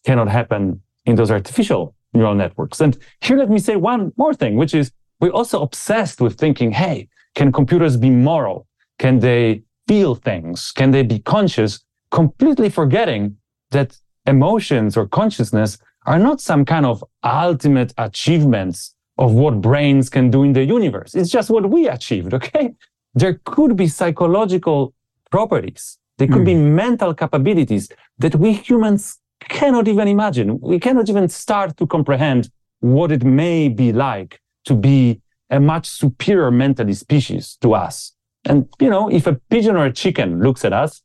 cannot 0.06 0.28
happen 0.28 0.80
in 1.04 1.14
those 1.16 1.30
artificial 1.30 1.94
neural 2.14 2.34
networks? 2.34 2.80
And 2.80 2.96
here 3.20 3.36
let 3.36 3.50
me 3.50 3.58
say 3.58 3.76
one 3.76 4.12
more 4.16 4.34
thing, 4.42 4.56
which 4.56 4.74
is 4.80 4.86
we're 5.20 5.38
also 5.40 5.62
obsessed 5.62 6.20
with 6.20 6.34
thinking, 6.38 6.70
hey, 6.72 7.08
can 7.34 7.52
computers 7.52 7.96
be 7.96 8.10
moral? 8.10 8.66
Can 8.98 9.18
they 9.20 9.62
feel 9.88 10.14
things? 10.14 10.72
Can 10.72 10.90
they 10.90 11.02
be 11.02 11.18
conscious? 11.18 11.72
Completely 12.10 12.70
forgetting 12.70 13.36
that 13.70 13.98
emotions 14.26 14.96
or 14.96 15.06
consciousness 15.06 15.78
are 16.06 16.18
not 16.18 16.40
some 16.40 16.64
kind 16.64 16.86
of 16.86 17.04
ultimate 17.22 17.92
achievements 17.98 18.94
of 19.18 19.32
what 19.32 19.60
brains 19.60 20.08
can 20.08 20.30
do 20.30 20.42
in 20.42 20.52
the 20.52 20.64
universe. 20.64 21.14
It's 21.14 21.30
just 21.30 21.50
what 21.50 21.68
we 21.68 21.88
achieved, 21.88 22.34
okay? 22.34 22.74
There 23.14 23.40
could 23.44 23.76
be 23.76 23.88
psychological 23.88 24.94
properties. 25.30 25.98
There 26.18 26.28
could 26.28 26.42
mm. 26.42 26.52
be 26.52 26.54
hmm. 26.54 26.74
mental 26.74 27.14
capabilities 27.14 27.88
that 28.18 28.34
we 28.36 28.52
humans 28.52 29.18
cannot 29.40 29.88
even 29.88 30.08
imagine. 30.08 30.58
We 30.60 30.78
cannot 30.78 31.08
even 31.08 31.28
start 31.28 31.76
to 31.76 31.86
comprehend 31.86 32.50
what 32.80 33.12
it 33.12 33.24
may 33.24 33.68
be 33.68 33.92
like 33.92 34.40
to 34.64 34.74
be 34.74 35.20
a 35.50 35.60
much 35.60 35.86
superior 35.86 36.50
mentally 36.50 36.94
species 36.94 37.56
to 37.60 37.74
us. 37.74 38.12
And, 38.44 38.68
you 38.80 38.90
know, 38.90 39.10
if 39.10 39.26
a 39.26 39.34
pigeon 39.50 39.76
or 39.76 39.86
a 39.86 39.92
chicken 39.92 40.40
looks 40.40 40.64
at 40.64 40.72
us, 40.72 41.02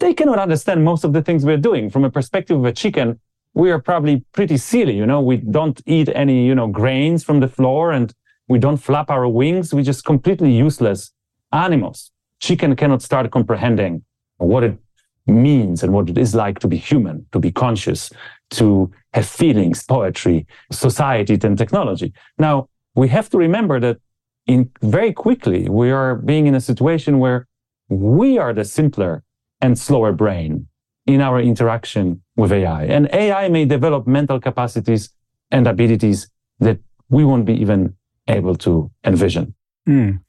they 0.00 0.14
cannot 0.14 0.38
understand 0.38 0.84
most 0.84 1.04
of 1.04 1.12
the 1.12 1.22
things 1.22 1.44
we're 1.44 1.56
doing. 1.56 1.90
From 1.90 2.04
a 2.04 2.10
perspective 2.10 2.58
of 2.58 2.64
a 2.64 2.72
chicken, 2.72 3.20
we 3.54 3.70
are 3.70 3.80
probably 3.80 4.24
pretty 4.32 4.56
silly. 4.56 4.96
You 4.96 5.06
know, 5.06 5.20
we 5.20 5.36
don't 5.36 5.80
eat 5.86 6.08
any, 6.14 6.46
you 6.46 6.54
know, 6.54 6.66
grains 6.66 7.22
from 7.24 7.40
the 7.40 7.48
floor 7.48 7.92
and 7.92 8.12
we 8.48 8.58
don't 8.58 8.76
flap 8.76 9.10
our 9.10 9.28
wings. 9.28 9.72
We're 9.72 9.82
just 9.82 10.04
completely 10.04 10.52
useless 10.52 11.12
animals. 11.52 12.10
Chicken 12.40 12.76
cannot 12.76 13.02
start 13.02 13.30
comprehending 13.30 14.04
what 14.38 14.64
it 14.64 14.78
means 15.26 15.82
and 15.82 15.92
what 15.92 16.08
it 16.10 16.18
is 16.18 16.34
like 16.34 16.58
to 16.60 16.68
be 16.68 16.76
human, 16.76 17.26
to 17.32 17.38
be 17.38 17.50
conscious, 17.50 18.10
to 18.50 18.90
have 19.12 19.26
feelings, 19.26 19.82
poetry, 19.82 20.46
society, 20.70 21.38
and 21.42 21.56
technology. 21.56 22.12
Now, 22.38 22.68
we 22.94 23.08
have 23.08 23.30
to 23.30 23.38
remember 23.38 23.80
that 23.80 23.98
in 24.46 24.70
very 24.82 25.12
quickly, 25.12 25.68
we 25.68 25.90
are 25.90 26.16
being 26.16 26.46
in 26.46 26.54
a 26.54 26.60
situation 26.60 27.18
where 27.18 27.46
we 27.88 28.38
are 28.38 28.52
the 28.52 28.64
simpler 28.64 29.22
and 29.60 29.78
slower 29.78 30.12
brain 30.12 30.66
in 31.06 31.20
our 31.20 31.40
interaction 31.40 32.22
with 32.36 32.52
AI. 32.52 32.84
And 32.84 33.08
AI 33.12 33.48
may 33.48 33.64
develop 33.64 34.06
mental 34.06 34.40
capacities 34.40 35.10
and 35.50 35.66
abilities 35.66 36.28
that 36.60 36.78
we 37.08 37.24
won't 37.24 37.44
be 37.44 37.54
even 37.54 37.94
able 38.28 38.56
to 38.56 38.90
envision. 39.04 39.54
Mm. 39.88 40.20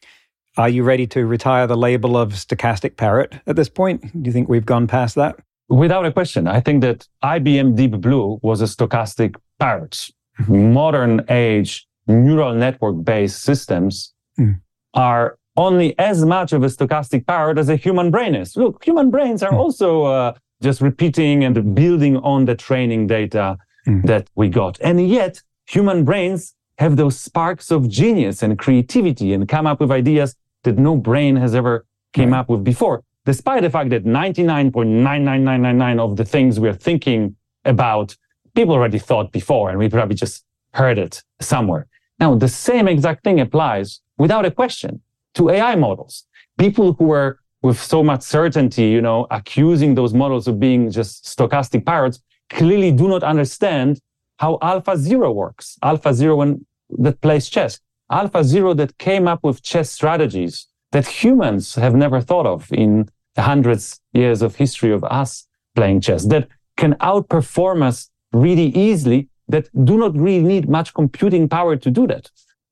Are 0.57 0.69
you 0.69 0.83
ready 0.83 1.05
to 1.07 1.25
retire 1.25 1.67
the 1.67 1.75
label 1.75 2.15
of 2.15 2.31
stochastic 2.31 2.95
parrot 2.95 3.35
at 3.45 3.57
this 3.57 3.67
point? 3.67 4.01
Do 4.01 4.27
you 4.27 4.31
think 4.31 4.47
we've 4.47 4.65
gone 4.65 4.87
past 4.87 5.15
that? 5.15 5.35
Without 5.67 6.05
a 6.05 6.13
question. 6.13 6.47
I 6.47 6.61
think 6.61 6.81
that 6.81 7.07
IBM 7.23 7.75
Deep 7.75 7.91
Blue 7.99 8.39
was 8.41 8.61
a 8.61 8.65
stochastic 8.65 9.35
parrot. 9.59 10.09
Mm-hmm. 10.39 10.71
Modern 10.71 11.25
age 11.27 11.85
neural 12.07 12.53
network 12.53 13.03
based 13.03 13.41
systems 13.41 14.13
mm. 14.39 14.59
are 14.93 15.37
only 15.57 15.97
as 15.99 16.23
much 16.23 16.53
of 16.53 16.63
a 16.63 16.67
stochastic 16.67 17.25
parrot 17.27 17.57
as 17.57 17.67
a 17.67 17.75
human 17.75 18.09
brain 18.09 18.33
is. 18.33 18.55
Look, 18.55 18.83
human 18.83 19.11
brains 19.11 19.43
are 19.43 19.51
mm. 19.51 19.57
also 19.57 20.03
uh, 20.03 20.33
just 20.61 20.79
repeating 20.79 21.43
and 21.43 21.75
building 21.75 22.15
on 22.17 22.45
the 22.45 22.55
training 22.55 23.07
data 23.07 23.57
mm. 23.85 24.03
that 24.05 24.29
we 24.35 24.47
got. 24.47 24.79
And 24.81 25.05
yet, 25.05 25.41
human 25.67 26.05
brains 26.05 26.55
have 26.77 26.95
those 26.95 27.19
sparks 27.19 27.71
of 27.71 27.89
genius 27.89 28.41
and 28.41 28.57
creativity 28.57 29.33
and 29.33 29.47
come 29.49 29.67
up 29.67 29.81
with 29.81 29.91
ideas 29.91 30.35
that 30.65 30.77
no 30.77 30.97
brain 30.97 31.35
has 31.37 31.55
ever 31.55 31.85
came 32.13 32.31
right. 32.31 32.39
up 32.39 32.49
with 32.49 32.63
before, 32.63 33.03
despite 33.25 33.61
the 33.63 33.69
fact 33.69 33.89
that 33.91 34.05
99.99999 34.05 35.99
of 35.99 36.17
the 36.17 36.25
things 36.25 36.59
we're 36.59 36.73
thinking 36.73 37.35
about, 37.63 38.15
people 38.53 38.75
already 38.75 38.99
thought 38.99 39.31
before, 39.31 39.69
and 39.69 39.79
we 39.79 39.89
probably 39.89 40.15
just 40.15 40.43
heard 40.73 40.97
it 40.97 41.23
somewhere. 41.39 41.87
Now, 42.19 42.35
the 42.35 42.47
same 42.47 42.87
exact 42.87 43.23
thing 43.23 43.39
applies 43.39 44.01
without 44.17 44.45
a 44.45 44.51
question 44.51 45.01
to 45.35 45.49
AI 45.49 45.75
models. 45.75 46.25
People 46.57 46.93
who 46.93 47.11
are 47.11 47.39
with 47.61 47.81
so 47.81 48.03
much 48.03 48.21
certainty, 48.21 48.87
you 48.89 49.01
know, 49.01 49.27
accusing 49.31 49.95
those 49.95 50.13
models 50.13 50.47
of 50.47 50.59
being 50.59 50.91
just 50.91 51.25
stochastic 51.25 51.85
parrots 51.85 52.19
clearly 52.49 52.91
do 52.91 53.07
not 53.07 53.23
understand 53.23 53.99
how 54.37 54.57
Alpha 54.61 54.95
Zero 54.97 55.31
works. 55.31 55.77
Alpha 55.81 56.13
Zero 56.13 56.35
when, 56.35 56.65
that 56.99 57.19
plays 57.21 57.49
chess. 57.49 57.79
Alpha 58.09 58.43
Zero 58.43 58.73
that 58.75 58.97
came 58.97 59.27
up 59.27 59.43
with 59.43 59.63
chess 59.63 59.91
strategies 59.91 60.67
that 60.91 61.07
humans 61.07 61.75
have 61.75 61.95
never 61.95 62.21
thought 62.21 62.45
of 62.45 62.71
in 62.71 63.09
the 63.35 63.41
hundreds 63.41 63.99
years 64.13 64.41
of 64.41 64.55
history 64.55 64.91
of 64.91 65.03
us 65.03 65.47
playing 65.75 66.01
chess 66.01 66.25
that 66.25 66.47
can 66.77 66.93
outperform 66.95 67.81
us 67.83 68.09
really 68.31 68.67
easily 68.67 69.29
that 69.47 69.69
do 69.85 69.97
not 69.97 70.15
really 70.15 70.43
need 70.43 70.69
much 70.69 70.93
computing 70.93 71.47
power 71.49 71.75
to 71.75 71.91
do 71.91 72.07
that. 72.07 72.29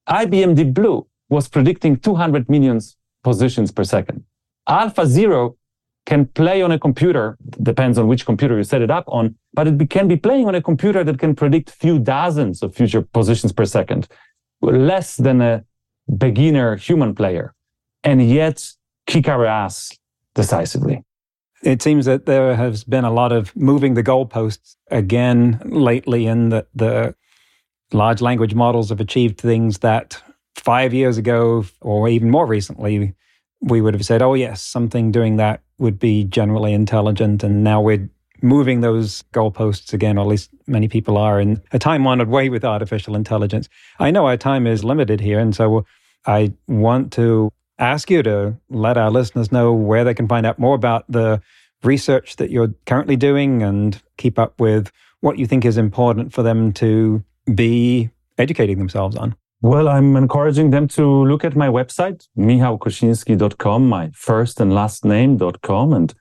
IBM 0.09 0.55
Deep 0.55 0.73
Blue 0.73 1.05
was 1.29 1.47
predicting 1.47 1.97
200 1.97 2.49
million 2.49 2.79
positions 3.23 3.71
per 3.71 3.83
second. 3.83 4.23
Alpha 4.67 5.05
Zero 5.05 5.57
can 6.05 6.25
play 6.25 6.61
on 6.61 6.71
a 6.71 6.79
computer, 6.79 7.37
depends 7.61 7.97
on 7.97 8.07
which 8.07 8.25
computer 8.25 8.57
you 8.57 8.63
set 8.63 8.81
it 8.81 8.91
up 8.91 9.05
on, 9.07 9.35
but 9.53 9.67
it 9.67 9.89
can 9.89 10.07
be 10.07 10.17
playing 10.17 10.47
on 10.47 10.55
a 10.55 10.61
computer 10.61 11.03
that 11.03 11.17
can 11.17 11.33
predict 11.33 11.69
few 11.69 11.97
dozens 11.97 12.61
of 12.61 12.75
future 12.75 13.01
positions 13.01 13.53
per 13.53 13.65
second, 13.65 14.07
less 14.71 15.17
than 15.17 15.41
a 15.41 15.63
beginner 16.17 16.75
human 16.75 17.15
player, 17.15 17.53
and 18.03 18.27
yet 18.27 18.71
kick 19.07 19.27
our 19.27 19.45
ass 19.45 19.97
decisively. 20.35 21.03
It 21.61 21.81
seems 21.81 22.05
that 22.05 22.25
there 22.25 22.55
has 22.55 22.83
been 22.83 23.05
a 23.05 23.13
lot 23.13 23.31
of 23.31 23.55
moving 23.55 23.93
the 23.93 24.03
goalposts 24.03 24.75
again 24.91 25.61
lately, 25.65 26.27
and 26.27 26.51
that 26.51 26.67
the 26.75 27.15
large 27.91 28.21
language 28.21 28.53
models 28.53 28.89
have 28.89 28.99
achieved 28.99 29.39
things 29.39 29.79
that 29.79 30.21
five 30.55 30.93
years 30.93 31.17
ago, 31.17 31.65
or 31.81 32.09
even 32.09 32.29
more 32.29 32.45
recently, 32.45 33.13
we 33.61 33.81
would 33.81 33.93
have 33.93 34.05
said, 34.05 34.21
oh, 34.21 34.33
yes, 34.33 34.61
something 34.61 35.11
doing 35.11 35.37
that 35.37 35.61
would 35.77 35.99
be 35.99 36.23
generally 36.23 36.73
intelligent. 36.73 37.43
And 37.43 37.63
now 37.63 37.81
we're 37.81 38.09
moving 38.43 38.81
those 38.81 39.23
goalposts 39.33 39.93
again, 39.93 40.17
or 40.17 40.21
at 40.21 40.27
least 40.27 40.51
many 40.67 40.87
people 40.87 41.17
are 41.17 41.39
in 41.39 41.61
a 41.71 41.79
time 41.79 42.05
honored 42.05 42.27
way 42.27 42.49
with 42.49 42.65
artificial 42.65 43.15
intelligence. 43.15 43.69
I 43.99 44.11
know 44.11 44.27
our 44.27 44.37
time 44.37 44.67
is 44.67 44.83
limited 44.83 45.21
here. 45.21 45.39
And 45.39 45.55
so 45.55 45.85
I 46.25 46.53
want 46.67 47.13
to 47.13 47.51
ask 47.79 48.11
you 48.11 48.21
to 48.23 48.57
let 48.69 48.97
our 48.97 49.09
listeners 49.09 49.51
know 49.51 49.73
where 49.73 50.03
they 50.03 50.13
can 50.13 50.27
find 50.27 50.45
out 50.45 50.59
more 50.59 50.75
about 50.75 51.05
the 51.09 51.41
research 51.83 52.35
that 52.35 52.51
you're 52.51 52.73
currently 52.85 53.15
doing 53.15 53.63
and 53.63 54.01
keep 54.17 54.37
up 54.37 54.59
with 54.59 54.91
what 55.21 55.39
you 55.39 55.47
think 55.47 55.63
is 55.63 55.77
important 55.77 56.33
for 56.33 56.43
them 56.43 56.73
to 56.73 57.23
be 57.55 58.09
educating 58.37 58.77
themselves 58.77 59.15
on. 59.15 59.35
Well, 59.61 59.87
I'm 59.87 60.17
encouraging 60.17 60.71
them 60.71 60.89
to 60.89 61.05
look 61.25 61.45
at 61.45 61.55
my 61.55 61.69
website, 61.69 62.27
michalkosinski.com, 62.37 63.87
my 63.87 64.11
first 64.13 64.59
and 64.59 64.75
last 64.75 65.05
name.com, 65.05 65.93
and 65.93 66.13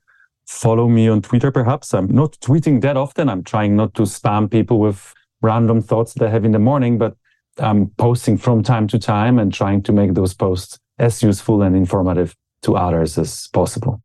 follow 0.47 0.89
me 0.89 1.09
on 1.09 1.23
Twitter, 1.23 1.51
perhaps. 1.51 1.95
I'm 1.95 2.09
not 2.09 2.33
tweeting 2.41 2.81
that 2.83 2.97
often. 2.97 3.29
I'm 3.29 3.45
trying 3.45 3.77
not 3.77 3.95
to 3.95 4.03
spam 4.03 4.51
people 4.51 4.79
with 4.79 5.15
random 5.41 5.83
thoughts 5.83 6.15
that 6.15 6.27
I 6.27 6.31
have 6.31 6.45
in 6.45 6.53
the 6.53 6.59
morning, 6.59 6.99
but 6.99 7.17
I'm 7.59 7.89
posting 7.91 8.39
from 8.39 8.63
time 8.63 8.87
to 8.89 8.99
time 8.99 9.39
and 9.39 9.53
trying 9.53 9.83
to 9.83 9.93
make 9.93 10.15
those 10.15 10.35
posts 10.35 10.79
as 10.99 11.23
useful 11.23 11.63
and 11.63 11.77
informative 11.77 12.35
to 12.63 12.77
others 12.77 13.19
as 13.19 13.49
possible. 13.49 14.03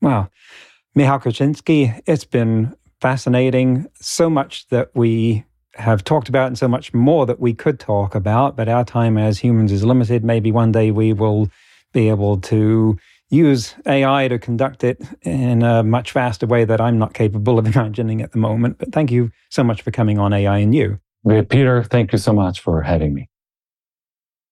Wow. 0.00 0.28
Michal 0.94 1.20
Kosinski, 1.20 2.00
it's 2.06 2.24
been 2.24 2.74
fascinating. 3.00 3.86
So 3.94 4.28
much 4.28 4.68
that 4.68 4.90
we 4.94 5.44
have 5.74 6.04
talked 6.04 6.28
about 6.28 6.48
and 6.48 6.58
so 6.58 6.68
much 6.68 6.92
more 6.92 7.24
that 7.26 7.40
we 7.40 7.54
could 7.54 7.80
talk 7.80 8.14
about, 8.14 8.56
but 8.56 8.68
our 8.68 8.84
time 8.84 9.16
as 9.16 9.38
humans 9.38 9.72
is 9.72 9.84
limited. 9.84 10.22
Maybe 10.22 10.52
one 10.52 10.72
day 10.72 10.90
we 10.90 11.12
will 11.12 11.48
be 11.92 12.08
able 12.08 12.38
to 12.42 12.98
use 13.32 13.74
AI 13.86 14.28
to 14.28 14.38
conduct 14.38 14.84
it 14.84 15.00
in 15.22 15.62
a 15.62 15.82
much 15.82 16.12
faster 16.12 16.46
way 16.46 16.64
that 16.66 16.80
I'm 16.80 16.98
not 16.98 17.14
capable 17.14 17.58
of 17.58 17.66
imagining 17.74 18.20
at 18.20 18.32
the 18.32 18.38
moment. 18.38 18.78
But 18.78 18.92
thank 18.92 19.10
you 19.10 19.30
so 19.50 19.64
much 19.64 19.82
for 19.82 19.90
coming 19.90 20.18
on 20.18 20.32
AI 20.32 20.58
and 20.58 20.74
You. 20.74 21.00
Peter, 21.48 21.82
thank 21.82 22.12
you 22.12 22.18
so 22.18 22.32
much 22.32 22.60
for 22.60 22.82
having 22.82 23.14
me. 23.14 23.28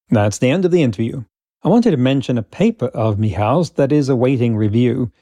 That's 0.09 0.39
the 0.39 0.51
end 0.51 0.65
of 0.65 0.71
the 0.71 0.83
interview. 0.83 1.25
I 1.63 1.69
wanted 1.69 1.91
to 1.91 1.97
mention 1.99 2.39
a 2.39 2.43
paper 2.43 2.87
of 2.87 3.19
Michal's 3.19 3.71
that 3.73 3.93
is 3.93 4.09
awaiting 4.09 4.57
review, 4.57 5.13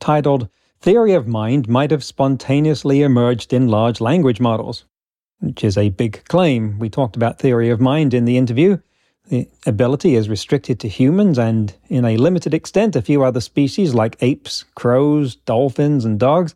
titled 0.00 0.48
Theory 0.80 1.12
of 1.12 1.28
Mind 1.28 1.68
Might 1.68 1.90
Have 1.90 2.02
Spontaneously 2.02 3.02
Emerged 3.02 3.52
in 3.52 3.68
Large 3.68 4.00
Language 4.00 4.40
Models, 4.40 4.86
which 5.40 5.62
is 5.62 5.76
a 5.76 5.90
big 5.90 6.24
claim. 6.28 6.78
We 6.78 6.88
talked 6.88 7.14
about 7.14 7.38
theory 7.38 7.68
of 7.68 7.80
mind 7.80 8.14
in 8.14 8.24
the 8.24 8.38
interview. 8.38 8.78
The 9.28 9.48
ability 9.66 10.14
is 10.14 10.28
restricted 10.28 10.80
to 10.80 10.88
humans 10.88 11.38
and, 11.38 11.74
in 11.88 12.04
a 12.04 12.16
limited 12.16 12.54
extent, 12.54 12.96
a 12.96 13.02
few 13.02 13.22
other 13.22 13.40
species 13.40 13.94
like 13.94 14.16
apes, 14.20 14.64
crows, 14.74 15.36
dolphins, 15.36 16.04
and 16.04 16.18
dogs. 16.18 16.54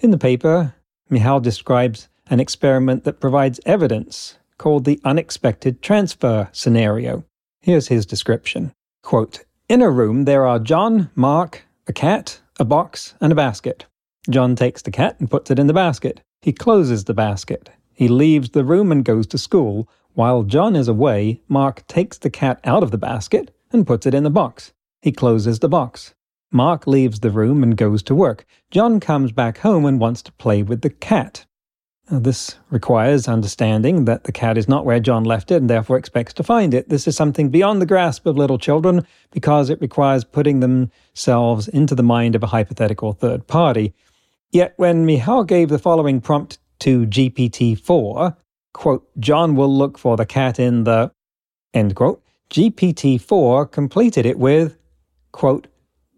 In 0.00 0.10
the 0.10 0.18
paper, 0.18 0.74
Michal 1.10 1.40
describes 1.40 2.08
an 2.28 2.40
experiment 2.40 3.04
that 3.04 3.20
provides 3.20 3.60
evidence 3.66 4.38
called 4.58 4.84
the 4.84 5.00
unexpected 5.04 5.82
transfer 5.82 6.48
scenario. 6.52 7.24
Here's 7.60 7.88
his 7.88 8.06
description. 8.06 8.72
Quote, 9.02 9.44
In 9.68 9.82
a 9.82 9.90
room, 9.90 10.24
there 10.24 10.46
are 10.46 10.58
John, 10.58 11.10
Mark, 11.14 11.64
a 11.86 11.92
cat, 11.92 12.40
a 12.58 12.64
box, 12.64 13.14
and 13.20 13.32
a 13.32 13.36
basket. 13.36 13.86
John 14.30 14.56
takes 14.56 14.82
the 14.82 14.90
cat 14.90 15.16
and 15.18 15.30
puts 15.30 15.50
it 15.50 15.58
in 15.58 15.66
the 15.66 15.74
basket. 15.74 16.20
He 16.40 16.52
closes 16.52 17.04
the 17.04 17.14
basket. 17.14 17.70
He 17.92 18.08
leaves 18.08 18.50
the 18.50 18.64
room 18.64 18.90
and 18.90 19.04
goes 19.04 19.26
to 19.28 19.38
school. 19.38 19.88
While 20.14 20.42
John 20.42 20.76
is 20.76 20.88
away, 20.88 21.40
Mark 21.48 21.86
takes 21.86 22.18
the 22.18 22.28
cat 22.28 22.60
out 22.64 22.82
of 22.82 22.90
the 22.90 22.98
basket 22.98 23.54
and 23.72 23.86
puts 23.86 24.04
it 24.04 24.12
in 24.12 24.24
the 24.24 24.30
box. 24.30 24.72
He 25.00 25.10
closes 25.10 25.60
the 25.60 25.70
box. 25.70 26.14
Mark 26.50 26.86
leaves 26.86 27.20
the 27.20 27.30
room 27.30 27.62
and 27.62 27.78
goes 27.78 28.02
to 28.04 28.14
work. 28.14 28.44
John 28.70 29.00
comes 29.00 29.32
back 29.32 29.58
home 29.58 29.86
and 29.86 29.98
wants 29.98 30.20
to 30.22 30.32
play 30.32 30.62
with 30.62 30.82
the 30.82 30.90
cat. 30.90 31.46
This 32.10 32.56
requires 32.68 33.26
understanding 33.26 34.04
that 34.04 34.24
the 34.24 34.32
cat 34.32 34.58
is 34.58 34.68
not 34.68 34.84
where 34.84 35.00
John 35.00 35.24
left 35.24 35.50
it 35.50 35.56
and 35.56 35.70
therefore 35.70 35.96
expects 35.96 36.34
to 36.34 36.42
find 36.42 36.74
it. 36.74 36.90
This 36.90 37.08
is 37.08 37.16
something 37.16 37.48
beyond 37.48 37.80
the 37.80 37.86
grasp 37.86 38.26
of 38.26 38.36
little 38.36 38.58
children 38.58 39.06
because 39.30 39.70
it 39.70 39.80
requires 39.80 40.24
putting 40.24 40.60
themselves 40.60 41.68
into 41.68 41.94
the 41.94 42.02
mind 42.02 42.34
of 42.34 42.42
a 42.42 42.48
hypothetical 42.48 43.14
third 43.14 43.46
party. 43.46 43.94
Yet 44.50 44.74
when 44.76 45.06
Michal 45.06 45.44
gave 45.44 45.70
the 45.70 45.78
following 45.78 46.20
prompt 46.20 46.58
to 46.80 47.06
GPT 47.06 47.80
4, 47.80 48.36
quote, 48.72 49.08
John 49.18 49.56
will 49.56 49.74
look 49.74 49.98
for 49.98 50.16
the 50.16 50.26
cat 50.26 50.58
in 50.58 50.84
the, 50.84 51.12
end 51.74 51.94
quote, 51.94 52.22
GPT 52.50 53.20
4 53.20 53.66
completed 53.66 54.26
it 54.26 54.38
with, 54.38 54.76
quote, 55.32 55.68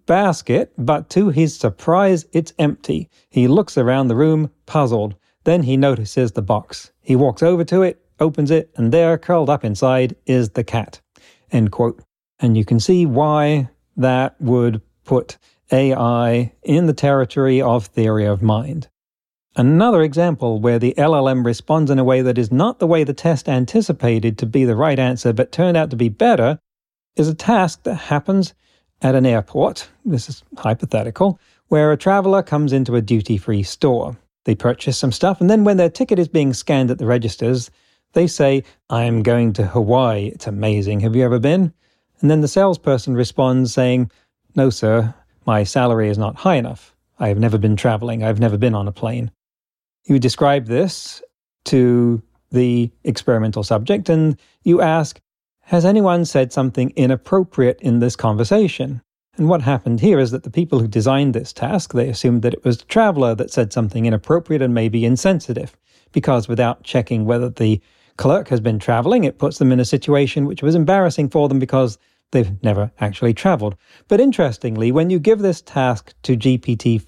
basket, 0.06 0.72
but 0.76 1.08
to 1.10 1.28
his 1.30 1.56
surprise, 1.56 2.26
it's 2.32 2.52
empty. 2.58 3.08
He 3.30 3.48
looks 3.48 3.78
around 3.78 4.08
the 4.08 4.16
room, 4.16 4.50
puzzled. 4.66 5.14
Then 5.44 5.62
he 5.62 5.76
notices 5.76 6.32
the 6.32 6.42
box. 6.42 6.92
He 7.00 7.16
walks 7.16 7.42
over 7.42 7.64
to 7.64 7.82
it, 7.82 8.04
opens 8.18 8.50
it, 8.50 8.70
and 8.76 8.92
there, 8.92 9.18
curled 9.18 9.50
up 9.50 9.64
inside, 9.64 10.16
is 10.26 10.50
the 10.50 10.64
cat. 10.64 11.00
End 11.50 11.70
quote. 11.70 12.02
And 12.40 12.56
you 12.56 12.64
can 12.64 12.80
see 12.80 13.06
why 13.06 13.68
that 13.96 14.40
would 14.40 14.82
put 15.04 15.38
AI 15.70 16.52
in 16.62 16.86
the 16.86 16.92
territory 16.92 17.60
of 17.60 17.86
theory 17.86 18.26
of 18.26 18.42
mind. 18.42 18.88
Another 19.56 20.02
example 20.02 20.58
where 20.58 20.80
the 20.80 20.94
LLM 20.98 21.46
responds 21.46 21.88
in 21.88 22.00
a 22.00 22.04
way 22.04 22.22
that 22.22 22.38
is 22.38 22.50
not 22.50 22.80
the 22.80 22.88
way 22.88 23.04
the 23.04 23.14
test 23.14 23.48
anticipated 23.48 24.36
to 24.38 24.46
be 24.46 24.64
the 24.64 24.74
right 24.74 24.98
answer, 24.98 25.32
but 25.32 25.52
turned 25.52 25.76
out 25.76 25.90
to 25.90 25.96
be 25.96 26.08
better, 26.08 26.58
is 27.14 27.28
a 27.28 27.34
task 27.34 27.84
that 27.84 27.94
happens 27.94 28.52
at 29.00 29.14
an 29.14 29.24
airport. 29.24 29.88
This 30.04 30.28
is 30.28 30.42
hypothetical, 30.58 31.38
where 31.68 31.92
a 31.92 31.96
traveler 31.96 32.42
comes 32.42 32.72
into 32.72 32.96
a 32.96 33.00
duty 33.00 33.38
free 33.38 33.62
store. 33.62 34.16
They 34.44 34.56
purchase 34.56 34.98
some 34.98 35.12
stuff, 35.12 35.40
and 35.40 35.48
then 35.48 35.62
when 35.62 35.76
their 35.76 35.88
ticket 35.88 36.18
is 36.18 36.26
being 36.26 36.52
scanned 36.52 36.90
at 36.90 36.98
the 36.98 37.06
registers, 37.06 37.70
they 38.12 38.26
say, 38.26 38.64
I'm 38.90 39.22
going 39.22 39.52
to 39.52 39.66
Hawaii. 39.66 40.32
It's 40.34 40.48
amazing. 40.48 40.98
Have 41.00 41.14
you 41.14 41.24
ever 41.24 41.38
been? 41.38 41.72
And 42.20 42.28
then 42.28 42.40
the 42.40 42.48
salesperson 42.48 43.14
responds 43.14 43.72
saying, 43.72 44.10
No, 44.56 44.68
sir, 44.70 45.14
my 45.46 45.62
salary 45.62 46.08
is 46.08 46.18
not 46.18 46.34
high 46.34 46.56
enough. 46.56 46.94
I 47.20 47.28
have 47.28 47.38
never 47.38 47.58
been 47.58 47.76
traveling. 47.76 48.24
I've 48.24 48.40
never 48.40 48.58
been 48.58 48.74
on 48.74 48.88
a 48.88 48.92
plane. 48.92 49.30
You 50.06 50.18
describe 50.18 50.66
this 50.66 51.22
to 51.66 52.22
the 52.50 52.90
experimental 53.04 53.62
subject 53.62 54.08
and 54.08 54.38
you 54.62 54.80
ask, 54.80 55.20
Has 55.62 55.84
anyone 55.84 56.24
said 56.24 56.52
something 56.52 56.92
inappropriate 56.94 57.80
in 57.80 58.00
this 58.00 58.16
conversation? 58.16 59.02
And 59.36 59.48
what 59.48 59.62
happened 59.62 60.00
here 60.00 60.20
is 60.20 60.30
that 60.30 60.44
the 60.44 60.50
people 60.50 60.78
who 60.78 60.86
designed 60.86 61.34
this 61.34 61.52
task, 61.52 61.92
they 61.92 62.08
assumed 62.08 62.42
that 62.42 62.54
it 62.54 62.64
was 62.64 62.78
the 62.78 62.84
traveler 62.84 63.34
that 63.34 63.50
said 63.50 63.72
something 63.72 64.06
inappropriate 64.06 64.62
and 64.62 64.74
maybe 64.74 65.04
insensitive, 65.04 65.76
because 66.12 66.46
without 66.46 66.84
checking 66.84 67.24
whether 67.24 67.48
the 67.48 67.80
clerk 68.16 68.48
has 68.48 68.60
been 68.60 68.78
traveling, 68.78 69.24
it 69.24 69.38
puts 69.38 69.58
them 69.58 69.72
in 69.72 69.80
a 69.80 69.84
situation 69.84 70.46
which 70.46 70.62
was 70.62 70.76
embarrassing 70.76 71.30
for 71.30 71.48
them 71.48 71.58
because 71.58 71.98
they've 72.34 72.62
never 72.62 72.92
actually 73.00 73.32
traveled. 73.32 73.76
But 74.08 74.20
interestingly, 74.20 74.92
when 74.92 75.08
you 75.08 75.18
give 75.18 75.38
this 75.38 75.62
task 75.62 76.12
to 76.24 76.36
GPT-4, 76.36 77.00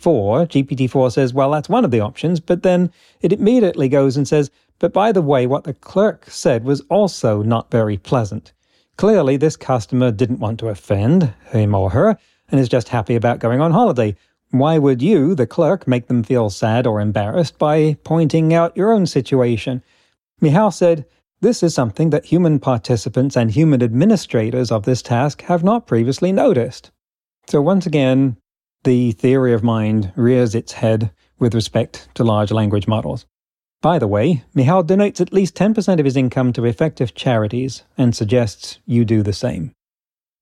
GPT-4 0.48 1.12
says, 1.12 1.34
well, 1.34 1.50
that's 1.50 1.68
one 1.68 1.84
of 1.84 1.90
the 1.90 2.00
options, 2.00 2.40
but 2.40 2.62
then 2.62 2.90
it 3.20 3.34
immediately 3.34 3.90
goes 3.90 4.16
and 4.16 4.26
says, 4.26 4.50
but 4.78 4.94
by 4.94 5.12
the 5.12 5.22
way, 5.22 5.46
what 5.46 5.64
the 5.64 5.74
clerk 5.74 6.30
said 6.30 6.64
was 6.64 6.80
also 6.88 7.42
not 7.42 7.70
very 7.70 7.98
pleasant. 7.98 8.52
Clearly, 8.96 9.36
this 9.36 9.56
customer 9.56 10.10
didn't 10.10 10.40
want 10.40 10.58
to 10.60 10.68
offend 10.68 11.34
him 11.50 11.74
or 11.74 11.90
her 11.90 12.16
and 12.50 12.60
is 12.60 12.68
just 12.68 12.88
happy 12.88 13.14
about 13.14 13.40
going 13.40 13.60
on 13.60 13.72
holiday. 13.72 14.16
Why 14.50 14.78
would 14.78 15.02
you, 15.02 15.34
the 15.34 15.46
clerk, 15.46 15.86
make 15.86 16.06
them 16.06 16.22
feel 16.22 16.48
sad 16.48 16.86
or 16.86 17.00
embarrassed 17.00 17.58
by 17.58 17.96
pointing 18.04 18.54
out 18.54 18.76
your 18.76 18.92
own 18.92 19.06
situation? 19.06 19.82
Michal 20.40 20.70
said, 20.70 21.04
This 21.42 21.62
is 21.62 21.74
something 21.74 22.10
that 22.10 22.24
human 22.24 22.58
participants 22.58 23.36
and 23.36 23.50
human 23.50 23.82
administrators 23.82 24.72
of 24.72 24.84
this 24.84 25.02
task 25.02 25.42
have 25.42 25.62
not 25.62 25.86
previously 25.86 26.32
noticed. 26.32 26.90
So, 27.46 27.60
once 27.60 27.84
again, 27.84 28.38
the 28.84 29.12
theory 29.12 29.52
of 29.52 29.62
mind 29.62 30.12
rears 30.16 30.54
its 30.54 30.72
head 30.72 31.10
with 31.38 31.54
respect 31.54 32.08
to 32.14 32.24
large 32.24 32.52
language 32.52 32.88
models. 32.88 33.26
By 33.82 33.98
the 33.98 34.08
way, 34.08 34.44
Michal 34.54 34.82
donates 34.82 35.20
at 35.20 35.32
least 35.32 35.54
10% 35.54 35.98
of 35.98 36.06
his 36.06 36.16
income 36.16 36.54
to 36.54 36.64
effective 36.64 37.14
charities 37.14 37.82
and 37.98 38.16
suggests 38.16 38.78
you 38.86 39.04
do 39.04 39.22
the 39.22 39.34
same. 39.34 39.72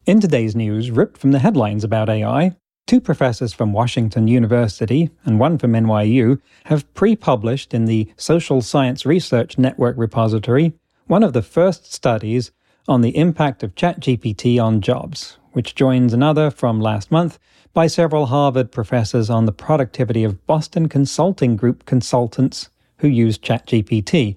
In 0.06 0.20
today's 0.20 0.54
news, 0.54 0.92
ripped 0.92 1.18
from 1.18 1.32
the 1.32 1.40
headlines 1.40 1.82
about 1.82 2.08
AI, 2.08 2.54
two 2.86 3.00
professors 3.00 3.52
from 3.52 3.72
Washington 3.72 4.28
University 4.28 5.10
and 5.24 5.40
one 5.40 5.58
from 5.58 5.72
NYU 5.72 6.40
have 6.66 6.92
pre 6.94 7.16
published 7.16 7.74
in 7.74 7.86
the 7.86 8.12
Social 8.16 8.62
Science 8.62 9.04
Research 9.04 9.58
Network 9.58 9.96
repository 9.98 10.72
one 11.06 11.22
of 11.22 11.34
the 11.34 11.42
first 11.42 11.92
studies 11.92 12.50
on 12.88 13.02
the 13.02 13.16
impact 13.16 13.62
of 13.62 13.74
ChatGPT 13.74 14.62
on 14.62 14.80
jobs, 14.80 15.38
which 15.52 15.74
joins 15.74 16.12
another 16.12 16.50
from 16.50 16.80
last 16.80 17.10
month 17.10 17.38
by 17.74 17.86
several 17.86 18.26
Harvard 18.26 18.72
professors 18.72 19.28
on 19.28 19.44
the 19.44 19.52
productivity 19.52 20.24
of 20.24 20.46
Boston 20.46 20.88
Consulting 20.88 21.56
Group 21.56 21.84
consultants 21.84 22.70
who 22.98 23.08
use 23.08 23.38
ChatGPT. 23.38 24.36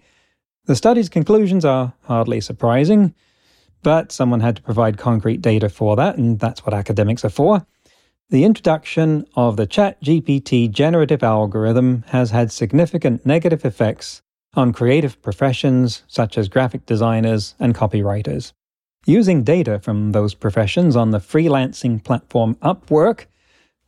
The 0.66 0.76
study's 0.76 1.08
conclusions 1.08 1.64
are 1.64 1.94
hardly 2.04 2.42
surprising, 2.42 3.14
but 3.84 4.12
someone 4.12 4.42
had 4.42 4.58
to 4.58 4.62
provide 4.62 4.98
concrete 4.98 5.42
data 5.42 5.70
for 5.70 5.96
that, 5.96 6.18
and 6.18 6.40
that's 6.40 6.66
what 6.66 6.74
academics 6.74 7.24
are 7.24 7.30
for. 7.30 7.66
The 8.30 8.44
introduction 8.44 9.26
of 9.38 9.56
the 9.56 9.68
ChatGPT 9.68 10.70
generative 10.70 11.24
algorithm 11.24 12.04
has 12.08 12.32
had 12.32 12.52
significant 12.52 13.26
negative 13.26 13.64
effects 13.64 14.22
on 14.58 14.74
creative 14.74 15.22
professions 15.22 16.04
such 16.08 16.38
as 16.38 16.50
graphic 16.50 16.86
designers 16.86 17.56
and 17.60 17.76
copywriters. 17.76 18.54
Using 19.06 19.44
data 19.44 19.80
from 19.80 20.12
those 20.12 20.34
professions 20.34 20.96
on 20.96 21.12
the 21.12 21.20
freelancing 21.20 22.04
platform 22.04 22.56
Upwork, 22.56 23.26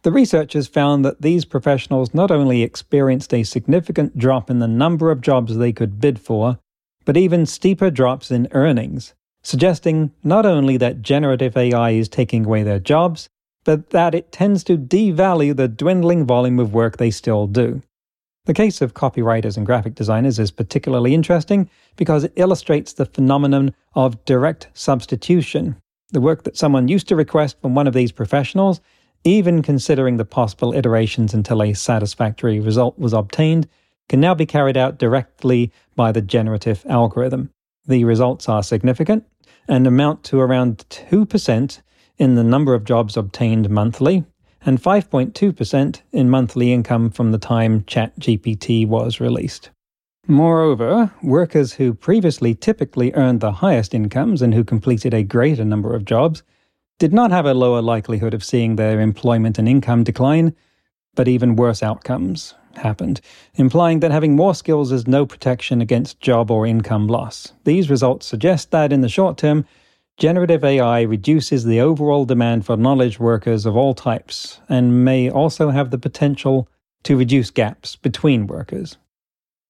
the 0.04 0.12
researchers 0.12 0.68
found 0.68 1.04
that 1.04 1.22
these 1.22 1.44
professionals 1.44 2.14
not 2.14 2.32
only 2.32 2.64
experienced 2.64 3.34
a 3.34 3.44
significant 3.44 4.18
drop 4.18 4.50
in 4.50 4.60
the 4.60 4.68
number 4.68 5.12
of 5.12 5.20
jobs 5.20 5.58
they 5.58 5.74
could 5.74 6.00
bid 6.00 6.20
for, 6.20 6.58
but 7.04 7.18
even 7.18 7.46
steeper 7.46 7.90
drops 7.90 8.32
in 8.32 8.48
earnings, 8.52 9.14
suggesting 9.44 10.12
not 10.24 10.46
only 10.46 10.78
that 10.78 11.02
generative 11.02 11.58
AI 11.58 11.90
is 11.90 12.08
taking 12.08 12.46
away 12.46 12.64
their 12.64 12.80
jobs, 12.80 13.28
but 13.66 13.90
that 13.90 14.16
it 14.16 14.32
tends 14.32 14.64
to 14.64 14.78
devalue 14.78 15.56
the 15.56 15.68
dwindling 15.68 16.26
volume 16.26 16.60
of 16.60 16.74
work 16.74 16.96
they 16.96 17.12
still 17.12 17.46
do. 17.46 17.82
The 18.50 18.56
case 18.56 18.82
of 18.82 18.96
copywriters 18.96 19.58
and 19.58 19.64
graphic 19.64 19.94
designers 19.94 20.40
is 20.40 20.50
particularly 20.50 21.14
interesting 21.14 21.70
because 21.96 22.24
it 22.24 22.34
illustrates 22.36 22.94
the 22.94 23.06
phenomenon 23.06 23.76
of 23.94 24.26
direct 24.26 24.70
substitution. 24.74 25.76
The 26.14 26.20
work 26.20 26.46
that 26.46 26.58
someone 26.58 26.88
used 26.88 27.08
to 27.10 27.16
request 27.16 27.62
from 27.62 27.76
one 27.76 27.86
of 27.86 27.94
these 27.94 28.12
professionals 28.12 28.82
even 29.24 29.62
considering 29.62 30.18
the 30.18 30.26
possible 30.26 30.74
iterations 30.74 31.32
until 31.32 31.62
a 31.62 31.74
satisfactory 31.74 32.60
result 32.60 32.98
was 32.98 33.14
obtained, 33.14 33.68
can 34.08 34.20
now 34.20 34.34
be 34.34 34.48
carried 34.48 34.78
out 34.78 34.98
directly 34.98 35.72
by 35.96 36.12
the 36.12 36.24
generative 36.24 36.84
algorithm. 36.90 37.52
The 37.86 38.04
results 38.04 38.50
are 38.50 38.64
significant 38.64 39.26
and 39.68 39.86
amount 39.86 40.24
to 40.24 40.40
around 40.40 40.86
2% 40.90 41.82
in 42.18 42.34
the 42.34 42.44
number 42.44 42.74
of 42.74 42.84
jobs 42.84 43.16
obtained 43.16 43.70
monthly 43.70 44.26
and 44.66 44.82
5.2% 44.82 46.02
in 46.12 46.30
monthly 46.30 46.74
income 46.74 47.10
from 47.10 47.32
the 47.32 47.38
time 47.38 47.84
ChatGPT 47.84 48.88
was 48.88 49.20
released. 49.20 49.70
Moreover, 50.28 51.12
workers 51.24 51.74
who 51.74 51.94
previously 51.94 52.54
typically 52.54 53.14
earned 53.14 53.40
the 53.40 53.54
highest 53.54 53.94
incomes 53.94 54.42
and 54.42 54.54
who 54.54 54.64
completed 54.64 55.14
a 55.14 55.24
greater 55.24 55.66
number 55.66 55.96
of 55.96 56.06
jobs 56.06 56.44
did 57.00 57.14
not 57.14 57.32
have 57.32 57.46
a 57.46 57.54
lower 57.54 57.82
likelihood 57.82 58.34
of 58.34 58.44
seeing 58.44 58.76
their 58.76 59.00
employment 59.00 59.58
and 59.58 59.68
income 59.68 60.04
decline, 60.04 60.54
but 61.16 61.28
even 61.28 61.56
worse 61.56 61.82
outcomes 61.82 62.54
happened, 62.76 63.22
implying 63.56 64.02
that 64.02 64.12
having 64.12 64.36
more 64.36 64.54
skills 64.54 64.92
is 64.92 65.08
no 65.08 65.26
protection 65.26 65.82
against 65.82 66.20
job 66.20 66.52
or 66.52 66.68
income 66.68 67.08
loss. 67.08 67.54
These 67.64 67.90
results 67.90 68.26
suggest 68.26 68.72
that 68.72 68.94
in 68.94 69.02
the 69.02 69.10
short 69.10 69.38
term, 69.38 69.66
generative 70.20 70.64
AI 70.64 71.02
reduces 71.02 71.64
the 71.64 71.82
overall 71.82 72.26
demand 72.26 72.66
for 72.66 72.78
knowledge 72.78 73.20
workers 73.20 73.66
of 73.66 73.76
all 73.76 73.94
types 73.94 74.60
and 74.70 75.04
may 75.04 75.30
also 75.30 75.72
have 75.72 75.90
the 75.90 75.98
potential 75.98 76.68
to 77.04 77.18
reduce 77.18 77.50
gaps 77.50 77.96
between 77.96 78.46
workers. 78.46 78.98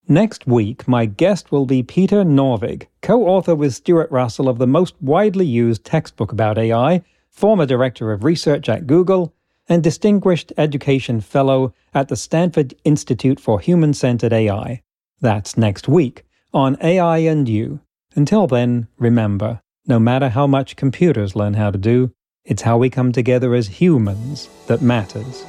Next 0.07 0.47
week, 0.47 0.87
my 0.87 1.05
guest 1.05 1.51
will 1.51 1.65
be 1.65 1.83
Peter 1.83 2.23
Norvig, 2.23 2.87
co 3.01 3.27
author 3.27 3.55
with 3.55 3.75
Stuart 3.75 4.09
Russell 4.11 4.49
of 4.49 4.57
the 4.57 4.67
most 4.67 4.95
widely 4.99 5.45
used 5.45 5.85
textbook 5.85 6.31
about 6.31 6.57
AI 6.57 7.03
former 7.39 7.65
director 7.65 8.11
of 8.11 8.23
research 8.23 8.67
at 8.67 8.87
Google, 8.87 9.33
and 9.67 9.83
Distinguished 9.83 10.51
Education 10.57 11.21
Fellow 11.21 11.73
at 11.93 12.09
the 12.09 12.15
Stanford 12.15 12.73
Institute 12.83 13.39
for 13.39 13.59
Human 13.59 13.93
Centered 13.93 14.33
AI. 14.33 14.81
That's 15.21 15.57
next 15.57 15.87
week 15.87 16.25
on 16.53 16.77
AI 16.81 17.19
and 17.19 17.47
You. 17.47 17.79
Until 18.15 18.47
then, 18.47 18.87
remember 18.97 19.61
no 19.85 19.99
matter 19.99 20.29
how 20.29 20.47
much 20.47 20.75
computers 20.75 21.35
learn 21.35 21.53
how 21.53 21.71
to 21.71 21.77
do, 21.77 22.11
it's 22.45 22.61
how 22.63 22.77
we 22.77 22.89
come 22.89 23.11
together 23.11 23.53
as 23.53 23.67
humans 23.67 24.49
that 24.67 24.81
matters. 24.81 25.43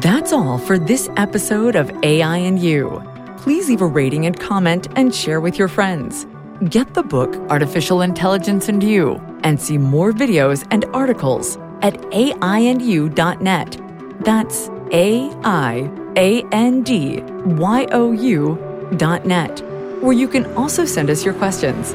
That's 0.00 0.32
all 0.32 0.58
for 0.58 0.78
this 0.78 1.08
episode 1.16 1.74
of 1.74 1.90
AI 2.02 2.36
and 2.36 2.58
You. 2.58 3.02
Please 3.38 3.68
leave 3.68 3.80
a 3.80 3.86
rating 3.86 4.26
and 4.26 4.38
comment 4.38 4.86
and 4.96 5.14
share 5.14 5.40
with 5.40 5.58
your 5.58 5.68
friends. 5.68 6.26
Get 6.68 6.94
the 6.94 7.02
book 7.02 7.34
Artificial 7.50 8.02
Intelligence 8.02 8.68
and 8.68 8.82
You 8.82 9.20
and 9.44 9.60
see 9.60 9.78
more 9.78 10.12
videos 10.12 10.66
and 10.70 10.84
articles 10.86 11.56
at 11.82 11.94
aiandyou.net. 12.12 13.80
That's 14.20 14.68
A 14.92 15.30
I 15.44 15.90
A 16.16 16.42
N 16.52 16.82
D 16.82 17.22
Y 17.44 17.86
O 17.92 18.12
U 18.12 18.92
dot 18.96 19.24
net, 19.26 19.60
where 20.02 20.12
you 20.12 20.28
can 20.28 20.46
also 20.56 20.84
send 20.84 21.10
us 21.10 21.24
your 21.24 21.34
questions. 21.34 21.94